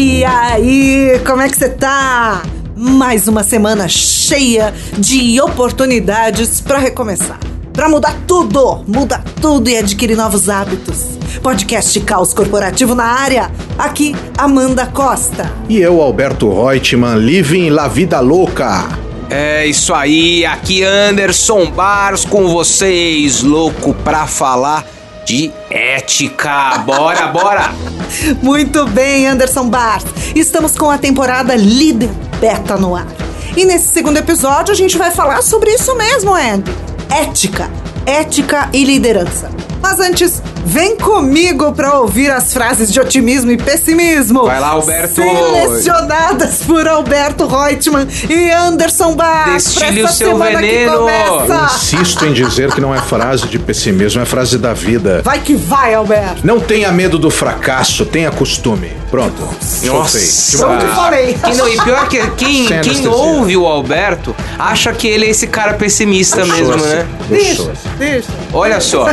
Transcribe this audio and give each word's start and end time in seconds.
E 0.00 0.24
aí, 0.24 1.20
como 1.26 1.42
é 1.42 1.48
que 1.48 1.56
você 1.56 1.70
tá? 1.70 2.44
Mais 2.76 3.26
uma 3.26 3.42
semana 3.42 3.88
cheia 3.88 4.72
de 4.96 5.40
oportunidades 5.40 6.60
para 6.60 6.78
recomeçar. 6.78 7.40
Para 7.72 7.88
mudar 7.88 8.16
tudo, 8.24 8.84
mudar 8.86 9.24
tudo 9.40 9.68
e 9.68 9.76
adquirir 9.76 10.16
novos 10.16 10.48
hábitos. 10.48 11.18
Podcast 11.42 11.98
Caos 12.02 12.32
Corporativo 12.32 12.94
na 12.94 13.06
área. 13.06 13.50
Aqui, 13.76 14.14
Amanda 14.38 14.86
Costa. 14.86 15.52
E 15.68 15.78
eu, 15.78 16.00
Alberto 16.00 16.48
Reutemann, 16.48 17.18
living 17.18 17.68
la 17.68 17.88
vida 17.88 18.20
louca. 18.20 18.84
É 19.28 19.66
isso 19.66 19.92
aí, 19.92 20.46
aqui 20.46 20.84
Anderson 20.84 21.72
Bars 21.72 22.24
com 22.24 22.46
vocês, 22.46 23.42
louco 23.42 23.92
pra 24.04 24.28
falar 24.28 24.86
de 25.28 25.52
ética. 25.68 26.78
Bora, 26.86 27.26
bora! 27.26 27.70
Muito 28.40 28.86
bem, 28.86 29.26
Anderson 29.26 29.68
Bars. 29.68 30.06
Estamos 30.34 30.74
com 30.74 30.90
a 30.90 30.96
temporada 30.96 31.54
Líder 31.54 32.08
Beta 32.40 32.78
no 32.78 32.96
ar. 32.96 33.06
E 33.54 33.66
nesse 33.66 33.88
segundo 33.88 34.16
episódio 34.16 34.72
a 34.72 34.74
gente 34.74 34.96
vai 34.96 35.10
falar 35.10 35.42
sobre 35.42 35.70
isso 35.70 35.94
mesmo, 35.96 36.32
Andy. 36.32 36.72
Ética. 37.10 37.70
Ética 38.06 38.70
e 38.72 38.84
liderança. 38.84 39.50
Mas 39.80 40.00
antes, 40.00 40.42
vem 40.64 40.96
comigo 40.96 41.72
para 41.72 41.94
ouvir 41.98 42.30
as 42.30 42.52
frases 42.52 42.92
de 42.92 43.00
otimismo 43.00 43.50
e 43.50 43.56
pessimismo. 43.56 44.44
Vai 44.44 44.60
lá, 44.60 44.68
Alberto. 44.68 45.14
Selecionadas 45.14 46.58
por 46.66 46.86
Alberto 46.86 47.46
Reutemann 47.46 48.06
e 48.28 48.50
Anderson 48.50 49.14
Bar. 49.14 49.52
Destile 49.54 50.02
o 50.02 50.08
seu 50.08 50.36
veneno. 50.38 51.08
Eu 51.08 51.64
insisto 51.66 52.26
em 52.26 52.32
dizer 52.32 52.72
que 52.72 52.80
não 52.80 52.94
é 52.94 52.98
frase 53.00 53.46
de 53.46 53.58
pessimismo, 53.58 54.20
é 54.20 54.24
frase 54.24 54.58
da 54.58 54.72
vida. 54.72 55.22
Vai 55.24 55.38
que 55.40 55.54
vai, 55.54 55.94
Alberto. 55.94 56.40
Não 56.46 56.60
tenha 56.60 56.90
medo 56.92 57.18
do 57.18 57.30
fracasso, 57.30 58.04
tenha 58.04 58.30
costume. 58.30 58.92
Pronto. 59.10 59.42
Nossa. 59.84 60.58
Pronto, 60.58 60.86
falei. 60.88 61.34
Que 61.34 61.54
não, 61.56 61.68
e 61.68 61.80
pior 61.80 62.08
que 62.08 62.18
quem, 62.32 62.68
Sem 62.68 62.80
quem 62.80 62.90
anestesia. 62.92 63.10
ouve 63.10 63.56
o 63.56 63.66
Alberto 63.66 64.36
acha 64.58 64.92
que 64.92 65.06
ele 65.06 65.24
é 65.26 65.30
esse 65.30 65.46
cara 65.46 65.74
pessimista 65.74 66.44
mesmo, 66.44 66.72
Puxou-se, 66.72 66.94
né? 66.94 67.06
Deixa, 67.28 67.48
puxou-se. 67.62 67.88
deixa. 67.98 68.28
Olha 68.52 68.80
só, 68.80 69.06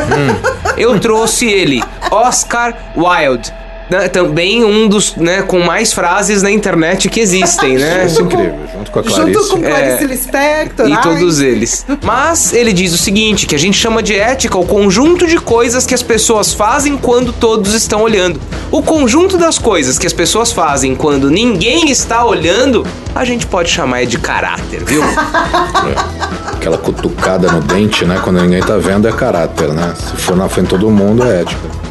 eu 0.77 0.99
trouxe 0.99 1.45
ele, 1.45 1.83
Oscar 2.11 2.73
Wilde. 2.95 3.53
Né, 3.89 4.07
Também 4.07 4.63
um 4.63 4.87
dos, 4.87 5.15
né, 5.15 5.41
com 5.41 5.59
mais 5.59 5.93
frases 5.93 6.41
na 6.41 6.51
internet 6.51 7.09
que 7.09 7.19
existem, 7.19 7.77
né? 7.77 8.05
Isso 8.07 8.21
é 8.21 8.23
incrível, 8.23 8.59
junto 8.73 8.91
com 8.91 8.99
a 8.99 9.03
Clarice. 9.03 9.33
Junto 9.33 9.49
com 9.49 9.61
Clarice 9.61 10.03
É. 10.03 10.07
Lispector. 10.07 10.89
E 10.89 10.93
ai. 10.93 11.01
todos 11.01 11.39
eles. 11.39 11.85
Mas 12.03 12.53
ele 12.53 12.73
diz 12.73 12.93
o 12.93 12.97
seguinte: 12.97 13.45
que 13.45 13.55
a 13.55 13.59
gente 13.59 13.77
chama 13.77 14.01
de 14.01 14.15
ética 14.15 14.57
o 14.57 14.65
conjunto 14.65 15.27
de 15.27 15.37
coisas 15.37 15.85
que 15.85 15.93
as 15.93 16.01
pessoas 16.01 16.53
fazem 16.53 16.97
quando 16.97 17.31
todos 17.33 17.73
estão 17.73 18.01
olhando. 18.01 18.39
O 18.71 18.81
conjunto 18.81 19.37
das 19.37 19.57
coisas 19.57 19.99
que 19.99 20.07
as 20.07 20.13
pessoas 20.13 20.51
fazem 20.51 20.95
quando 20.95 21.29
ninguém 21.29 21.89
está 21.89 22.25
olhando, 22.25 22.85
a 23.13 23.23
gente 23.23 23.45
pode 23.45 23.69
chamar 23.69 24.05
de 24.05 24.17
caráter, 24.17 24.83
viu? 24.83 25.03
Aquela 26.51 26.77
cutucada 26.77 27.51
no 27.51 27.61
dente, 27.61 28.05
né? 28.05 28.19
Quando 28.23 28.41
ninguém 28.41 28.61
tá 28.61 28.77
vendo, 28.77 29.07
é 29.07 29.11
caráter, 29.11 29.69
né? 29.69 29.93
Se 29.95 30.15
for 30.21 30.35
na 30.35 30.49
frente 30.49 30.65
de 30.65 30.71
todo 30.71 30.89
mundo, 30.89 31.23
é 31.23 31.41
ética. 31.41 31.85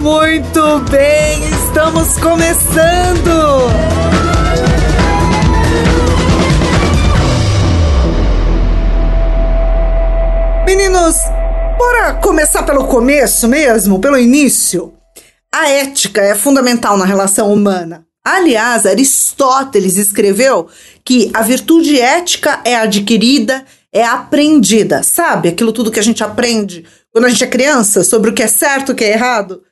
Muito 0.00 0.80
bem, 0.90 1.38
estamos 1.50 2.18
começando! 2.18 3.30
Meninos, 10.66 11.14
bora 11.78 12.14
começar 12.14 12.64
pelo 12.64 12.88
começo 12.88 13.46
mesmo, 13.46 14.00
pelo 14.00 14.18
início? 14.18 14.92
A 15.54 15.68
ética 15.70 16.22
é 16.22 16.34
fundamental 16.34 16.96
na 16.96 17.04
relação 17.04 17.52
humana. 17.52 18.04
Aliás, 18.24 18.84
Aristóteles 18.84 19.96
escreveu 19.96 20.66
que 21.04 21.30
a 21.32 21.42
virtude 21.42 22.00
ética 22.00 22.60
é 22.64 22.74
adquirida, 22.74 23.64
é 23.92 24.04
aprendida. 24.04 25.04
Sabe 25.04 25.48
aquilo 25.48 25.72
tudo 25.72 25.92
que 25.92 26.00
a 26.00 26.02
gente 26.02 26.24
aprende 26.24 26.84
quando 27.16 27.24
a 27.24 27.28
gente 27.30 27.44
é 27.44 27.46
criança 27.46 28.04
sobre 28.04 28.28
o 28.28 28.34
que 28.34 28.42
é 28.42 28.46
certo 28.46 28.90
e 28.90 28.92
o 28.92 28.94
que 28.94 29.02
é 29.02 29.14
errado? 29.14 29.62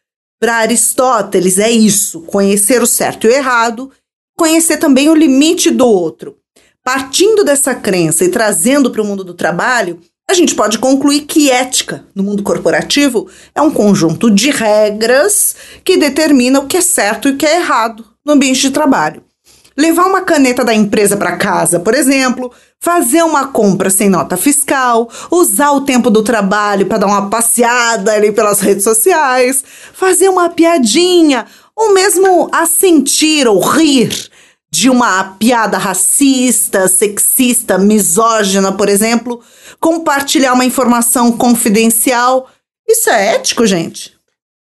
Para 0.41 0.57
Aristóteles 0.57 1.59
é 1.59 1.71
isso: 1.71 2.23
conhecer 2.23 2.81
o 2.81 2.87
certo 2.87 3.27
e 3.27 3.29
o 3.29 3.33
errado, 3.35 3.91
conhecer 4.35 4.79
também 4.79 5.11
o 5.11 5.15
limite 5.15 5.71
do 5.71 5.87
outro. 5.87 6.39
Partindo 6.83 7.45
dessa 7.45 7.75
crença 7.75 8.25
e 8.25 8.31
trazendo 8.31 8.91
para 8.91 9.03
o 9.03 9.05
mundo 9.05 9.23
do 9.23 9.35
trabalho, 9.35 10.01
a 10.27 10.33
gente 10.33 10.55
pode 10.55 10.79
concluir 10.79 11.27
que 11.27 11.51
ética 11.51 12.07
no 12.15 12.23
mundo 12.23 12.43
corporativo 12.43 13.29
é 13.55 13.61
um 13.61 13.71
conjunto 13.71 14.31
de 14.31 14.51
regras 14.51 15.55
que 15.85 15.99
determina 15.99 16.61
o 16.61 16.67
que 16.67 16.79
é 16.79 16.81
certo 16.81 17.29
e 17.29 17.33
o 17.33 17.37
que 17.37 17.45
é 17.45 17.57
errado 17.57 18.07
no 18.25 18.33
ambiente 18.33 18.63
de 18.63 18.71
trabalho. 18.71 19.23
Levar 19.77 20.07
uma 20.07 20.21
caneta 20.21 20.65
da 20.65 20.73
empresa 20.73 21.17
para 21.17 21.37
casa, 21.37 21.81
por 21.81 21.95
exemplo, 21.95 22.53
fazer 22.79 23.23
uma 23.23 23.49
compra 23.49 23.91
sem 23.91 24.09
nota 24.09 24.37
fiscal, 24.37 25.09
usar 25.31 25.73
o 25.73 25.81
tempo 25.81 26.11
do 26.11 26.23
trabalho 26.23 26.87
para 26.87 26.99
dar 26.99 27.07
uma 27.07 27.29
passeada 27.29 28.13
ali 28.13 28.31
pelas 28.31 28.61
redes 28.61 28.85
sociais, 28.85 29.65
fazer 29.93 30.29
uma 30.29 30.49
piadinha, 30.49 31.47
ou 31.75 31.93
mesmo 31.93 32.49
assentir 32.53 33.49
ou 33.49 33.59
rir 33.59 34.31
de 34.71 34.91
uma 34.91 35.25
piada 35.39 35.79
racista, 35.79 36.89
sexista, 36.89 37.79
misógina, 37.79 38.73
por 38.73 38.89
exemplo, 38.89 39.41
compartilhar 39.81 40.53
uma 40.53 40.65
informação 40.65 41.33
confidencial. 41.33 42.49
Isso 42.89 43.09
é 43.09 43.35
ético, 43.35 43.67
gente? 43.67 44.14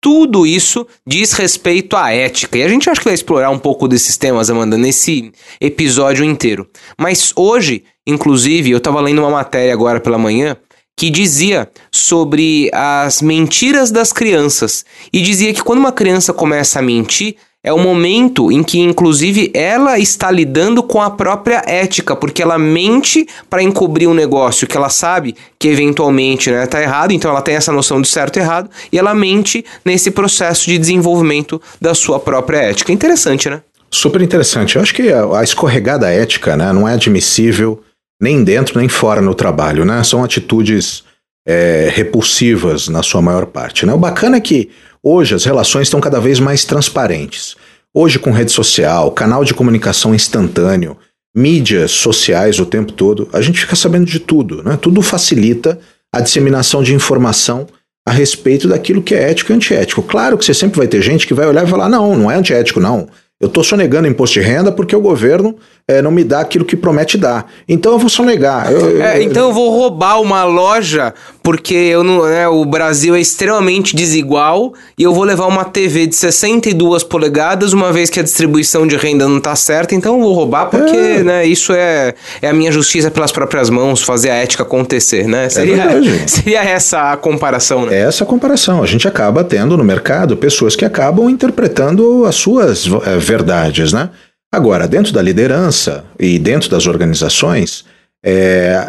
Tudo 0.02 0.48
isso 0.48 0.88
diz 1.06 1.32
respeito 1.34 1.96
à 1.96 2.12
ética. 2.12 2.58
E 2.58 2.64
a 2.64 2.68
gente 2.68 2.90
acha 2.90 3.00
que 3.00 3.06
vai 3.06 3.14
explorar 3.14 3.52
um 3.52 3.60
pouco 3.60 3.88
desses 3.88 4.18
temas, 4.18 4.50
Amanda, 4.50 4.76
nesse 4.76 5.32
episódio 5.60 6.26
inteiro. 6.26 6.68
Mas 6.98 7.32
hoje, 7.36 7.84
inclusive, 8.06 8.72
eu 8.72 8.80
estava 8.80 9.00
lendo 9.00 9.20
uma 9.20 9.30
matéria 9.30 9.72
agora 9.72 10.00
pela 10.00 10.18
manhã 10.18 10.58
que 10.98 11.10
dizia 11.10 11.70
sobre 11.92 12.70
as 12.74 13.22
mentiras 13.22 13.92
das 13.92 14.12
crianças. 14.12 14.84
E 15.14 15.22
dizia 15.22 15.54
que 15.54 15.64
quando 15.64 15.80
uma 15.80 15.92
criança 15.92 16.34
começa 16.34 16.80
a 16.80 16.82
mentir, 16.82 17.36
é 17.64 17.72
o 17.72 17.78
momento 17.78 18.52
em 18.52 18.64
que, 18.64 18.80
inclusive, 18.80 19.52
ela 19.54 20.00
está 20.00 20.32
lidando 20.32 20.82
com 20.82 21.00
a 21.02 21.12
própria 21.12 21.62
ética, 21.68 22.16
porque 22.16 22.42
ela 22.42 22.58
mente 22.58 23.28
para 23.50 23.62
encobrir 23.62 24.08
um 24.08 24.14
negócio 24.14 24.66
que 24.66 24.76
ela 24.76 24.90
sabe 24.90 25.36
que 25.60 25.68
eventualmente 25.68 26.50
né, 26.50 26.66
tá 26.66 26.82
errado, 26.82 27.12
então 27.12 27.30
ela 27.30 27.42
tem 27.42 27.56
essa 27.56 27.72
noção 27.72 28.02
de 28.02 28.08
certo 28.08 28.38
e 28.38 28.40
errado, 28.40 28.70
e 28.92 28.98
ela 28.98 29.14
mente 29.14 29.64
nesse 29.86 30.10
processo 30.10 30.66
de 30.66 30.78
desenvolvimento 30.78 31.62
da 31.80 31.94
sua 31.94 32.20
própria 32.20 32.58
ética. 32.58 32.92
Interessante, 32.92 33.48
né? 33.48 33.62
Super 33.92 34.22
interessante. 34.22 34.76
Eu 34.76 34.82
acho 34.82 34.96
que 34.96 35.12
a, 35.12 35.40
a 35.40 35.44
escorregada 35.44 36.10
ética 36.10 36.58
né, 36.58 36.72
não 36.74 36.88
é 36.88 36.94
admissível 36.94 37.84
nem 38.22 38.44
dentro 38.44 38.80
nem 38.80 38.88
fora 38.88 39.22
no 39.22 39.36
trabalho. 39.36 39.84
Né? 39.84 40.04
São 40.04 40.24
atitudes 40.24 41.04
é, 41.46 41.92
repulsivas 41.94 42.88
na 42.88 43.04
sua 43.04 43.22
maior 43.22 43.46
parte. 43.46 43.86
Né? 43.86 43.94
O 43.94 43.98
bacana 43.98 44.38
é 44.38 44.42
que 44.42 44.70
hoje 45.04 45.36
as 45.36 45.44
relações 45.44 45.88
estão 45.88 46.00
cada 46.00 46.20
vez 46.20 46.40
mais 46.40 46.66
transparentes. 46.66 47.56
Hoje, 47.94 48.18
com 48.18 48.32
rede 48.32 48.52
social, 48.52 49.12
canal 49.12 49.44
de 49.44 49.54
comunicação 49.54 50.16
instantâneo, 50.16 50.98
mídias 51.36 51.92
sociais 51.92 52.60
o 52.60 52.66
tempo 52.66 52.92
todo, 52.92 53.30
a 53.34 53.42
gente 53.42 53.60
fica 53.60 53.76
sabendo 53.76 54.06
de 54.06 54.20
tudo. 54.20 54.64
Né? 54.64 54.78
Tudo 54.82 55.02
facilita 55.02 55.80
a 56.14 56.22
disseminação 56.22 56.84
de 56.84 56.94
informação 56.94 57.68
a 58.08 58.12
respeito 58.12 58.68
daquilo 58.68 59.02
que 59.02 59.14
é 59.14 59.30
ético 59.30 59.52
e 59.52 59.56
antiético. 59.56 60.02
Claro 60.02 60.38
que 60.38 60.46
você 60.46 60.54
sempre 60.54 60.78
vai 60.78 60.88
ter 60.88 61.02
gente 61.02 61.28
que 61.28 61.34
vai 61.34 61.48
olhar 61.48 61.66
e 61.66 61.70
falar: 61.70 61.90
não, 61.90 62.18
não 62.18 62.32
é 62.32 62.36
antiético, 62.36 62.80
não. 62.80 63.08
Eu 63.42 63.48
estou 63.48 63.64
sonegando 63.64 64.08
imposto 64.08 64.40
de 64.40 64.46
renda 64.46 64.72
porque 64.72 64.96
o 64.96 65.02
governo 65.02 65.56
eh, 65.88 66.00
não 66.02 66.12
me 66.12 66.24
dá 66.24 66.42
aquilo 66.42 66.64
que 66.64 66.76
promete 66.76 67.18
dar. 67.18 67.48
Então 67.68 67.92
eu 67.94 67.98
vou 68.00 68.08
sonegar. 68.10 68.72
Eu- 68.72 69.02
É, 69.02 69.18
eu- 69.18 69.24
então 69.24 69.48
eu 69.48 69.54
vou 69.54 69.72
roubar 69.76 70.22
uma 70.22 70.44
loja 70.44 71.12
porque 71.42 71.74
eu 71.74 72.04
não, 72.04 72.24
né, 72.24 72.48
o 72.48 72.64
Brasil 72.66 73.16
é 73.16 73.20
extremamente 73.20 73.96
desigual 73.96 74.74
e 74.96 75.02
eu 75.04 75.12
vou 75.14 75.24
levar 75.24 75.48
uma 75.48 75.66
TV 75.66 76.06
de 76.06 76.16
62 76.16 77.04
polegadas 77.04 77.74
uma 77.74 77.92
vez 77.92 78.12
que 78.12 78.20
a 78.20 78.24
distribuição 78.24 78.86
de 78.86 78.96
renda 78.96 79.28
não 79.28 79.40
tá 79.42 79.56
certa, 79.56 79.96
então 79.96 80.16
eu 80.18 80.22
vou 80.22 80.34
roubar 80.34 80.68
porque 80.68 80.96
É. 80.96 81.24
né, 81.24 81.46
isso 81.46 81.74
é, 81.74 82.14
é 82.44 82.48
a 82.48 82.54
minha 82.54 82.72
justiça 82.72 83.10
pelas 83.10 83.32
próprias 83.32 83.70
mãos, 83.72 84.04
fazer 84.04 84.30
a 84.30 84.36
ética 84.36 84.62
acontecer, 84.62 85.28
né? 85.28 85.50
Seria, 85.50 85.78
verdade. 85.88 86.24
seria 86.30 86.64
essa 86.64 87.12
a 87.12 87.18
comparação, 87.18 87.88
né? 87.88 87.96
É 87.96 88.02
essa 88.04 88.24
a 88.24 88.28
comparação. 88.28 88.84
A 88.84 88.86
gente 88.86 89.08
acaba 89.08 89.44
tendo 89.44 89.76
no 89.76 89.84
mercado 89.84 90.38
pessoas 90.38 90.76
que 90.76 90.86
acabam 90.86 91.28
interpretando 91.28 92.24
as 92.26 92.36
suas 92.36 92.86
eh, 92.88 93.18
verdades, 93.32 93.94
né? 93.94 94.10
Agora, 94.52 94.86
dentro 94.88 95.14
da 95.14 95.22
liderança 95.22 96.04
e 96.20 96.38
dentro 96.38 96.70
das 96.70 96.86
organizações, 96.86 97.86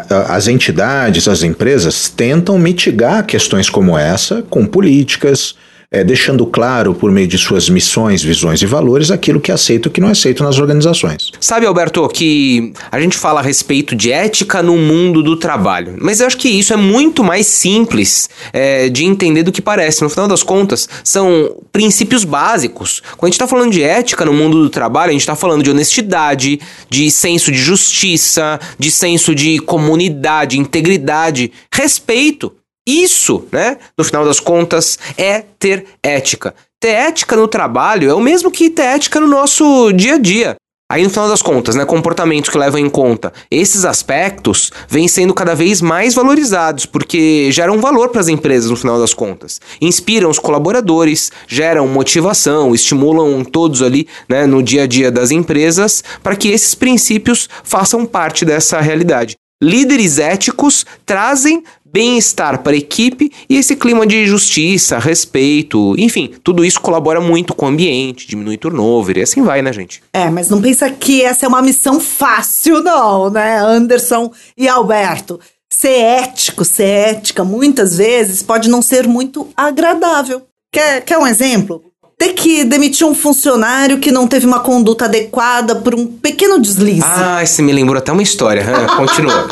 a- 0.09 0.35
as 0.35 0.47
entidades, 0.47 1.27
as 1.27 1.41
empresas 1.43 2.09
tentam 2.09 2.59
mitigar 2.59 3.25
questões 3.25 3.69
como 3.69 3.97
essa 3.97 4.43
com 4.49 4.65
políticas, 4.65 5.55
é, 5.93 6.03
deixando 6.03 6.43
claro, 6.47 6.95
por 6.95 7.11
meio 7.11 7.27
de 7.27 7.37
suas 7.37 7.69
missões, 7.69 8.23
visões 8.23 8.63
e 8.63 8.65
valores, 8.65 9.11
aquilo 9.11 9.39
que 9.39 9.51
é 9.51 9.53
aceito 9.53 9.87
e 9.87 9.91
que 9.91 10.01
não 10.01 10.07
é 10.07 10.11
aceito 10.11 10.43
nas 10.43 10.57
organizações. 10.57 11.31
Sabe, 11.39 11.67
Alberto, 11.67 12.07
que 12.09 12.73
a 12.91 12.99
gente 12.99 13.15
fala 13.15 13.39
a 13.39 13.43
respeito 13.43 13.95
de 13.95 14.11
ética 14.11 14.63
no 14.63 14.75
mundo 14.75 15.21
do 15.21 15.37
trabalho, 15.37 15.95
mas 16.01 16.19
eu 16.19 16.25
acho 16.25 16.37
que 16.37 16.49
isso 16.49 16.73
é 16.73 16.77
muito 16.77 17.23
mais 17.23 17.45
simples 17.45 18.27
é, 18.51 18.89
de 18.89 19.05
entender 19.05 19.43
do 19.43 19.51
que 19.51 19.61
parece. 19.61 20.01
No 20.01 20.09
final 20.09 20.27
das 20.27 20.41
contas, 20.41 20.89
são 21.03 21.55
princípios 21.71 22.23
básicos. 22.23 23.01
Quando 23.15 23.25
a 23.25 23.27
gente 23.27 23.35
está 23.35 23.47
falando 23.47 23.71
de 23.71 23.83
ética 23.83 24.25
no 24.25 24.33
mundo 24.33 24.63
do 24.63 24.71
trabalho, 24.71 25.09
a 25.09 25.13
gente 25.13 25.21
está 25.21 25.35
falando 25.35 25.61
de 25.61 25.69
honestidade, 25.69 26.59
de 26.89 27.11
senso 27.11 27.51
de 27.51 27.57
justiça, 27.59 28.59
de 28.79 28.89
senso 28.89 29.35
de 29.35 29.59
comunidade, 29.59 30.57
integridade, 30.57 31.51
respeito. 31.71 32.51
Isso, 32.87 33.45
né, 33.51 33.77
no 33.97 34.03
final 34.03 34.25
das 34.25 34.39
contas, 34.39 34.99
é 35.17 35.43
ter 35.57 35.85
ética. 36.01 36.53
Ter 36.79 36.89
ética 36.89 37.35
no 37.35 37.47
trabalho 37.47 38.09
é 38.09 38.13
o 38.13 38.19
mesmo 38.19 38.51
que 38.51 38.69
ter 38.69 38.83
ética 38.83 39.19
no 39.19 39.27
nosso 39.27 39.91
dia 39.93 40.15
a 40.15 40.17
dia. 40.17 40.55
Aí, 40.91 41.01
no 41.01 41.09
final 41.09 41.27
das 41.27 41.41
contas, 41.41 41.75
né, 41.75 41.85
comportamentos 41.85 42.51
que 42.51 42.57
levam 42.57 42.79
em 42.79 42.89
conta 42.89 43.33
esses 43.49 43.83
aspectos 43.83 44.69
vêm 44.87 45.07
sendo 45.07 45.33
cada 45.33 45.55
vez 45.55 45.81
mais 45.81 46.13
valorizados, 46.13 46.85
porque 46.85 47.49
geram 47.51 47.79
valor 47.79 48.09
para 48.09 48.21
as 48.21 48.27
empresas, 48.27 48.69
no 48.69 48.75
final 48.75 48.99
das 48.99 49.13
contas. 49.13 49.59
Inspiram 49.81 50.29
os 50.29 50.37
colaboradores, 50.37 51.31
geram 51.47 51.87
motivação, 51.87 52.75
estimulam 52.75 53.43
todos 53.43 53.81
ali 53.81 54.07
né, 54.29 54.45
no 54.45 54.61
dia 54.61 54.83
a 54.83 54.87
dia 54.87 55.09
das 55.09 55.31
empresas 55.31 56.03
para 56.21 56.35
que 56.35 56.49
esses 56.49 56.75
princípios 56.75 57.49
façam 57.63 58.05
parte 58.05 58.45
dessa 58.45 58.79
realidade. 58.79 59.35
Líderes 59.63 60.19
éticos 60.19 60.85
trazem 61.05 61.63
bem-estar 61.93 62.63
para 62.63 62.73
a 62.73 62.77
equipe 62.77 63.31
e 63.47 63.55
esse 63.55 63.75
clima 63.75 64.07
de 64.07 64.25
justiça, 64.25 64.97
respeito, 64.97 65.95
enfim, 65.99 66.31
tudo 66.43 66.65
isso 66.65 66.81
colabora 66.81 67.21
muito 67.21 67.53
com 67.53 67.67
o 67.67 67.69
ambiente, 67.69 68.27
diminui 68.27 68.57
turnover 68.57 69.19
e 69.19 69.21
assim 69.21 69.43
vai, 69.43 69.61
né, 69.61 69.71
gente? 69.71 70.01
É, 70.11 70.27
mas 70.31 70.49
não 70.49 70.59
pensa 70.59 70.89
que 70.89 71.21
essa 71.21 71.45
é 71.45 71.47
uma 71.47 71.61
missão 71.61 71.99
fácil, 71.99 72.81
não, 72.81 73.29
né, 73.29 73.59
Anderson 73.59 74.31
e 74.57 74.67
Alberto? 74.67 75.39
Ser 75.71 75.99
ético, 75.99 76.65
ser 76.65 76.83
ética, 76.83 77.43
muitas 77.43 77.97
vezes 77.97 78.41
pode 78.41 78.69
não 78.69 78.81
ser 78.81 79.07
muito 79.07 79.47
agradável. 79.55 80.41
Quer, 80.71 81.01
quer 81.01 81.17
um 81.19 81.27
exemplo? 81.27 81.83
Ter 82.17 82.33
que 82.33 82.63
demitir 82.63 83.05
um 83.05 83.13
funcionário 83.13 83.99
que 83.99 84.11
não 84.11 84.27
teve 84.27 84.45
uma 84.45 84.59
conduta 84.59 85.05
adequada 85.05 85.75
por 85.75 85.93
um 85.93 86.05
pequeno 86.05 86.59
deslize. 86.59 87.03
Ah, 87.03 87.43
você 87.45 87.61
me 87.61 87.71
lembrou 87.71 87.97
até 87.97 88.11
uma 88.11 88.23
história. 88.23 88.63
Continua. 88.95 89.47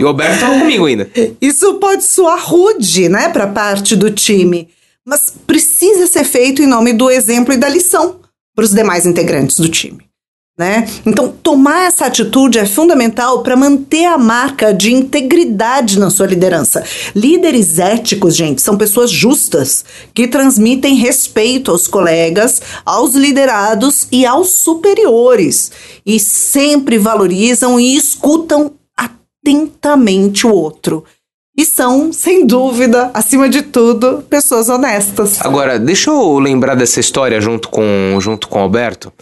E 0.00 0.04
o 0.04 0.08
Alberto 0.08 0.40
tava 0.40 0.60
comigo 0.60 0.86
ainda. 0.86 1.10
Isso 1.40 1.74
pode 1.74 2.04
soar 2.04 2.44
rude, 2.44 3.08
né, 3.08 3.28
para 3.30 3.48
parte 3.48 3.96
do 3.96 4.10
time, 4.10 4.68
mas 5.04 5.32
precisa 5.46 6.06
ser 6.06 6.24
feito 6.24 6.62
em 6.62 6.66
nome 6.66 6.92
do 6.92 7.10
exemplo 7.10 7.52
e 7.52 7.56
da 7.56 7.68
lição 7.68 8.20
para 8.54 8.64
os 8.64 8.70
demais 8.70 9.06
integrantes 9.06 9.58
do 9.58 9.68
time. 9.68 10.08
Né? 10.56 10.88
Então, 11.06 11.28
tomar 11.28 11.86
essa 11.86 12.06
atitude 12.06 12.58
é 12.58 12.66
fundamental 12.66 13.44
para 13.44 13.54
manter 13.54 14.06
a 14.06 14.18
marca 14.18 14.74
de 14.74 14.92
integridade 14.92 16.00
na 16.00 16.10
sua 16.10 16.26
liderança. 16.26 16.82
Líderes 17.14 17.78
éticos, 17.78 18.34
gente, 18.34 18.60
são 18.60 18.76
pessoas 18.76 19.08
justas 19.08 19.84
que 20.12 20.26
transmitem 20.26 20.96
respeito 20.96 21.70
aos 21.70 21.86
colegas, 21.86 22.60
aos 22.84 23.14
liderados 23.14 24.08
e 24.10 24.26
aos 24.26 24.50
superiores 24.50 25.70
e 26.04 26.18
sempre 26.18 26.98
valorizam 26.98 27.78
e 27.78 27.94
escutam 27.94 28.72
atentamente 29.48 30.46
o 30.46 30.52
outro. 30.52 31.04
E 31.56 31.64
são, 31.64 32.12
sem 32.12 32.46
dúvida, 32.46 33.10
acima 33.12 33.48
de 33.48 33.62
tudo, 33.62 34.22
pessoas 34.30 34.68
honestas. 34.68 35.44
Agora, 35.44 35.78
deixa 35.78 36.10
eu 36.10 36.38
lembrar 36.38 36.76
dessa 36.76 37.00
história 37.00 37.40
junto 37.40 37.68
com, 37.68 38.16
junto 38.20 38.46
com 38.46 38.60
o 38.60 38.62
Alberto. 38.62 39.12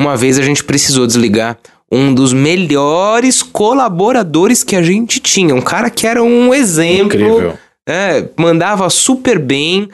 Uma 0.00 0.16
vez 0.16 0.38
a 0.38 0.42
gente 0.42 0.62
precisou 0.62 1.06
desligar 1.06 1.58
um 1.90 2.14
dos 2.14 2.32
melhores 2.32 3.42
colaboradores 3.42 4.62
que 4.62 4.76
a 4.76 4.82
gente 4.82 5.18
tinha. 5.18 5.52
Um 5.52 5.60
cara 5.60 5.90
que 5.90 6.06
era 6.06 6.22
um 6.22 6.54
exemplo. 6.54 7.06
Incrível. 7.06 7.58
É, 7.88 8.28
mandava 8.36 8.88
super 8.88 9.40
bem, 9.40 9.88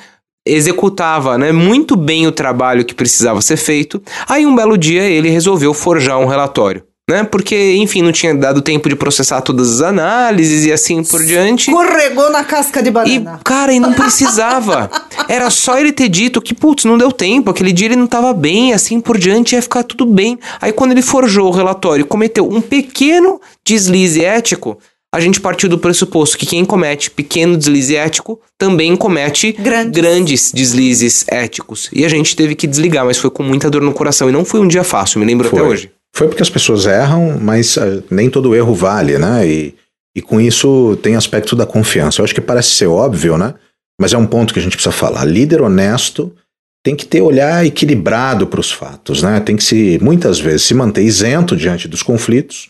executava 0.47 1.39
né, 1.39 1.51
muito 1.51 1.97
bem 1.97 2.27
o 2.27 2.33
trabalho 2.33 2.85
que 2.85 2.95
precisava 2.95 3.41
ser 3.41 3.57
feito. 3.57 4.03
Aí 4.29 4.45
um 4.45 4.55
belo 4.55 4.77
dia 4.77 5.03
ele 5.03 5.31
resolveu 5.31 5.73
forjar 5.73 6.19
um 6.19 6.27
relatório 6.27 6.85
né? 7.09 7.23
Porque, 7.23 7.75
enfim, 7.77 8.03
não 8.03 8.11
tinha 8.11 8.35
dado 8.35 8.61
tempo 8.61 8.89
de 8.89 8.97
processar 8.97 9.41
todas 9.41 9.75
as 9.75 9.81
análises 9.81 10.65
e 10.65 10.73
assim 10.73 11.05
por 11.05 11.25
diante. 11.25 11.71
Escorregou 11.71 12.31
na 12.31 12.43
casca 12.43 12.83
de 12.83 12.91
banana. 12.91 13.39
E, 13.41 13.45
cara, 13.45 13.73
e 13.73 13.79
não 13.79 13.93
precisava. 13.93 14.91
Era 15.29 15.49
só 15.49 15.79
ele 15.79 15.93
ter 15.93 16.09
dito 16.09 16.43
que, 16.43 16.53
putz, 16.53 16.85
não 16.85 16.99
deu 16.99 17.13
tempo, 17.13 17.51
aquele 17.51 17.73
dia 17.73 17.87
ele 17.87 17.97
não 17.97 18.07
estava 18.07 18.33
bem, 18.33 18.73
assim 18.73 19.01
por 19.01 19.19
diante, 19.19 19.55
ia 19.55 19.63
ficar 19.63 19.85
tudo 19.85 20.05
bem. 20.05 20.39
Aí 20.61 20.73
quando 20.73 20.93
ele 20.93 21.03
forjou 21.03 21.47
o 21.49 21.53
relatório 21.53 22.03
e 22.03 22.07
cometeu 22.07 22.49
um 22.49 22.61
pequeno 22.61 23.41
deslize 23.65 24.25
ético, 24.25 24.77
a 25.13 25.21
gente 25.21 25.41
partiu 25.41 25.69
do 25.69 25.79
pressuposto 25.79 26.37
que 26.37 26.45
quem 26.45 26.65
comete 26.65 27.11
pequeno 27.11 27.57
deslize 27.57 27.95
ético 27.95 28.41
também 28.59 28.97
comete 28.97 29.53
Grandes. 29.53 29.93
grandes 29.93 30.53
deslizes 30.53 31.25
éticos. 31.29 31.89
E 31.93 32.05
a 32.05 32.09
gente 32.09 32.35
teve 32.35 32.57
que 32.57 32.67
desligar, 32.67 33.05
mas 33.05 33.17
foi 33.17 33.31
com 33.31 33.45
muita 33.45 33.71
dor 33.71 33.83
no 33.83 33.95
coração. 33.95 34.29
E 34.29 34.33
não 34.33 34.45
foi 34.45 34.61
um 34.61 34.69
dia 34.69 34.83
fácil, 34.83 35.21
me 35.21 35.27
lembro 35.27 35.49
Foi. 35.49 35.59
até 35.59 35.69
hoje. 35.69 35.91
Foi 36.17 36.29
porque 36.29 36.43
as 36.43 36.49
pessoas 36.49 36.87
erram, 36.87 37.39
mas 37.39 37.77
uh, 37.77 38.03
nem 38.11 38.31
todo 38.31 38.55
erro 38.55 38.75
vale, 38.75 39.19
né? 39.19 39.47
E, 39.47 39.75
e 40.17 40.23
com 40.23 40.41
isso 40.41 40.99
tem 41.03 41.15
aspecto 41.15 41.55
da 41.55 41.67
confiança. 41.67 42.23
Eu 42.23 42.25
acho 42.25 42.35
que 42.35 42.41
parece 42.41 42.71
ser 42.71 42.87
óbvio, 42.87 43.37
né? 43.37 43.53
Mas 44.01 44.15
é 44.15 44.17
um 44.17 44.27
ponto 44.27 44.55
que 44.55 44.59
a 44.59 44.63
gente 44.63 44.77
precisa 44.77 44.95
falar. 44.95 45.27
Líder 45.27 45.61
honesto 45.61 46.35
tem 46.83 46.97
que 46.97 47.05
ter 47.05 47.21
olhar 47.21 47.67
equilibrado 47.67 48.47
para 48.47 48.61
os 48.61 48.73
fatos, 48.73 49.23
né? 49.23 49.41
Tem 49.41 49.57
que 49.57 49.63
se 49.63 49.99
muitas 50.01 50.41
vezes 50.41 50.63
se 50.63 50.73
manter 50.73 51.03
isento 51.03 51.55
diante 51.55 51.87
dos 51.87 52.03
conflitos, 52.03 52.69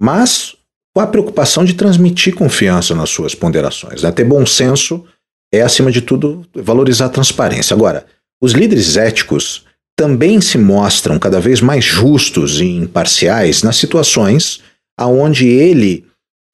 mas 0.00 0.56
com 0.94 1.02
a 1.02 1.06
preocupação 1.06 1.66
de 1.66 1.74
transmitir 1.74 2.34
confiança 2.34 2.94
nas 2.94 3.10
suas 3.10 3.34
ponderações. 3.34 4.02
Né? 4.02 4.10
Ter 4.10 4.24
bom 4.24 4.46
senso 4.46 5.04
é, 5.52 5.60
acima 5.60 5.92
de 5.92 6.00
tudo, 6.00 6.46
valorizar 6.54 7.06
a 7.06 7.10
transparência. 7.10 7.74
Agora, 7.74 8.06
os 8.40 8.52
líderes 8.52 8.96
éticos 8.96 9.66
também 10.00 10.40
se 10.40 10.56
mostram 10.56 11.18
cada 11.18 11.38
vez 11.38 11.60
mais 11.60 11.84
justos 11.84 12.58
e 12.58 12.64
imparciais 12.64 13.62
nas 13.62 13.76
situações 13.76 14.62
aonde 14.98 15.46
ele 15.46 16.06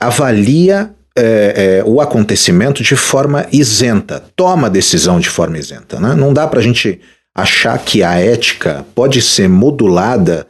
avalia 0.03 0.93
é, 1.17 1.79
é, 1.79 1.85
o 1.87 2.01
acontecimento 2.01 2.83
de 2.83 2.97
forma 2.97 3.47
isenta, 3.53 4.25
toma 4.35 4.67
a 4.67 4.71
decisão 4.71 5.21
de 5.21 5.31
forma 5.31 5.59
isenta. 5.59 6.01
Né? 6.01 6.17
Não 6.17 6.35
dá 6.35 6.45
para 6.49 6.59
a 6.59 6.63
gente 6.63 7.01
achar 7.33 7.79
que 7.79 8.03
a 8.03 8.19
ética 8.19 8.85
pode 8.97 9.23
ser 9.23 9.49
modulada 9.49 10.45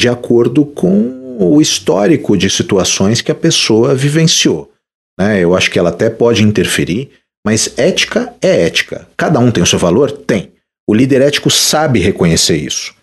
de 0.00 0.08
acordo 0.08 0.64
com 0.64 1.36
o 1.38 1.60
histórico 1.60 2.34
de 2.34 2.48
situações 2.48 3.20
que 3.20 3.30
a 3.30 3.34
pessoa 3.34 3.94
vivenciou. 3.94 4.72
Né? 5.20 5.44
Eu 5.44 5.54
acho 5.54 5.70
que 5.70 5.78
ela 5.78 5.90
até 5.90 6.08
pode 6.08 6.42
interferir, 6.42 7.10
mas 7.44 7.74
ética 7.76 8.32
é 8.40 8.62
ética. 8.64 9.06
Cada 9.18 9.38
um 9.38 9.50
tem 9.50 9.62
o 9.62 9.66
seu 9.66 9.78
valor? 9.78 10.10
Tem. 10.10 10.56
O 10.88 10.94
líder 10.94 11.20
ético 11.20 11.50
sabe 11.50 12.00
reconhecer 12.00 12.56
isso. 12.56 12.94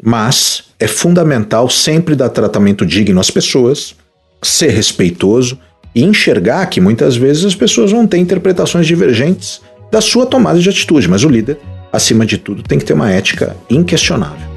Mas 0.00 0.62
é 0.78 0.86
fundamental 0.86 1.68
sempre 1.68 2.14
dar 2.14 2.28
tratamento 2.28 2.86
digno 2.86 3.18
às 3.20 3.32
pessoas, 3.32 3.96
ser 4.40 4.68
respeitoso 4.68 5.58
e 5.92 6.04
enxergar 6.04 6.64
que 6.66 6.80
muitas 6.80 7.16
vezes 7.16 7.44
as 7.44 7.56
pessoas 7.56 7.90
vão 7.90 8.06
ter 8.06 8.18
interpretações 8.18 8.86
divergentes 8.86 9.60
da 9.90 10.00
sua 10.00 10.24
tomada 10.24 10.60
de 10.60 10.68
atitude, 10.68 11.08
mas 11.08 11.24
o 11.24 11.28
líder, 11.28 11.58
acima 11.92 12.24
de 12.24 12.38
tudo, 12.38 12.62
tem 12.62 12.78
que 12.78 12.84
ter 12.84 12.92
uma 12.92 13.10
ética 13.10 13.56
inquestionável. 13.68 14.51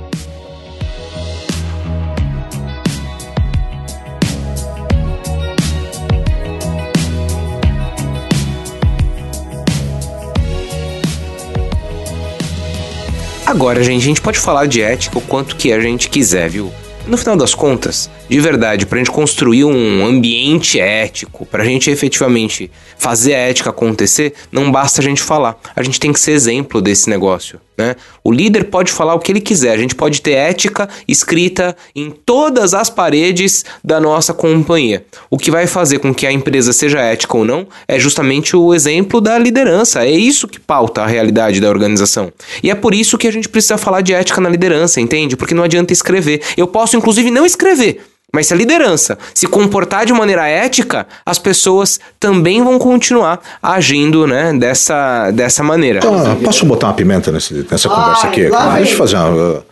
Agora, 13.55 13.81
gente, 13.81 14.01
a 14.01 14.05
gente 14.05 14.21
pode 14.21 14.37
falar 14.37 14.65
de 14.65 14.81
ética 14.81 15.17
o 15.17 15.21
quanto 15.21 15.55
que 15.55 15.71
a 15.71 15.79
gente 15.79 16.09
quiser, 16.09 16.49
viu? 16.49 16.73
No 17.07 17.17
final 17.17 17.37
das 17.37 17.53
contas, 17.53 18.09
de 18.27 18.39
verdade, 18.39 18.87
pra 18.87 18.97
gente 18.97 19.11
construir 19.11 19.63
um 19.63 20.03
ambiente 20.03 20.79
ético, 20.79 21.45
pra 21.45 21.63
gente 21.63 21.91
efetivamente 21.91 22.71
fazer 22.97 23.35
a 23.35 23.37
ética 23.37 23.69
acontecer, 23.69 24.33
não 24.51 24.71
basta 24.71 25.01
a 25.01 25.03
gente 25.03 25.21
falar. 25.21 25.55
A 25.75 25.83
gente 25.83 25.99
tem 25.99 26.11
que 26.11 26.19
ser 26.19 26.31
exemplo 26.31 26.81
desse 26.81 27.07
negócio, 27.07 27.61
né? 27.77 27.95
O 28.23 28.31
líder 28.31 28.65
pode 28.65 28.91
falar 28.91 29.13
o 29.13 29.19
que 29.19 29.31
ele 29.31 29.39
quiser, 29.39 29.73
a 29.73 29.77
gente 29.77 29.93
pode 29.93 30.19
ter 30.19 30.31
ética 30.31 30.89
escrita 31.07 31.75
em 31.95 32.09
todas 32.09 32.73
as 32.73 32.89
paredes 32.89 33.63
da 33.83 33.99
nossa 33.99 34.33
companhia. 34.33 35.05
O 35.29 35.37
que 35.37 35.51
vai 35.51 35.67
fazer 35.67 35.99
com 35.99 36.11
que 36.11 36.25
a 36.25 36.31
empresa 36.31 36.73
seja 36.73 36.99
ética 36.99 37.37
ou 37.37 37.45
não 37.45 37.67
é 37.87 37.99
justamente 37.99 38.55
o 38.55 38.73
exemplo 38.73 39.21
da 39.21 39.37
liderança. 39.37 40.03
É 40.03 40.09
isso 40.09 40.47
que 40.47 40.59
pauta 40.59 41.03
a 41.03 41.07
realidade 41.07 41.61
da 41.61 41.69
organização. 41.69 42.33
E 42.63 42.71
é 42.71 42.75
por 42.75 42.95
isso 42.95 43.15
que 43.15 43.27
a 43.27 43.31
gente 43.31 43.47
precisa 43.47 43.77
falar 43.77 44.01
de 44.01 44.11
ética 44.11 44.41
na 44.41 44.49
liderança, 44.49 44.99
entende? 44.99 45.37
Porque 45.37 45.53
não 45.53 45.63
adianta 45.63 45.93
escrever. 45.93 46.41
Eu 46.57 46.65
posso, 46.65 46.94
inclusive, 46.95 47.31
não 47.31 47.45
escrever 47.45 48.01
Mas 48.33 48.47
se 48.47 48.53
a 48.53 48.57
liderança 48.57 49.17
se 49.33 49.47
comportar 49.47 50.05
de 50.05 50.13
maneira 50.13 50.47
ética, 50.47 51.07
as 51.25 51.39
pessoas 51.39 51.99
também 52.19 52.63
vão 52.63 52.77
continuar 52.77 53.39
agindo 53.61 54.27
né, 54.27 54.53
dessa, 54.53 55.31
dessa 55.31 55.63
maneira. 55.63 55.99
Então, 55.99 56.35
posso 56.43 56.65
botar 56.65 56.87
uma 56.87 56.93
pimenta 56.93 57.31
nesse, 57.31 57.65
nessa 57.69 57.87
conversa 57.87 58.27
aqui? 58.27 58.49
Deixa 58.75 58.93
eu 58.93 58.97
fazer 58.97 59.15
uma. 59.17 59.63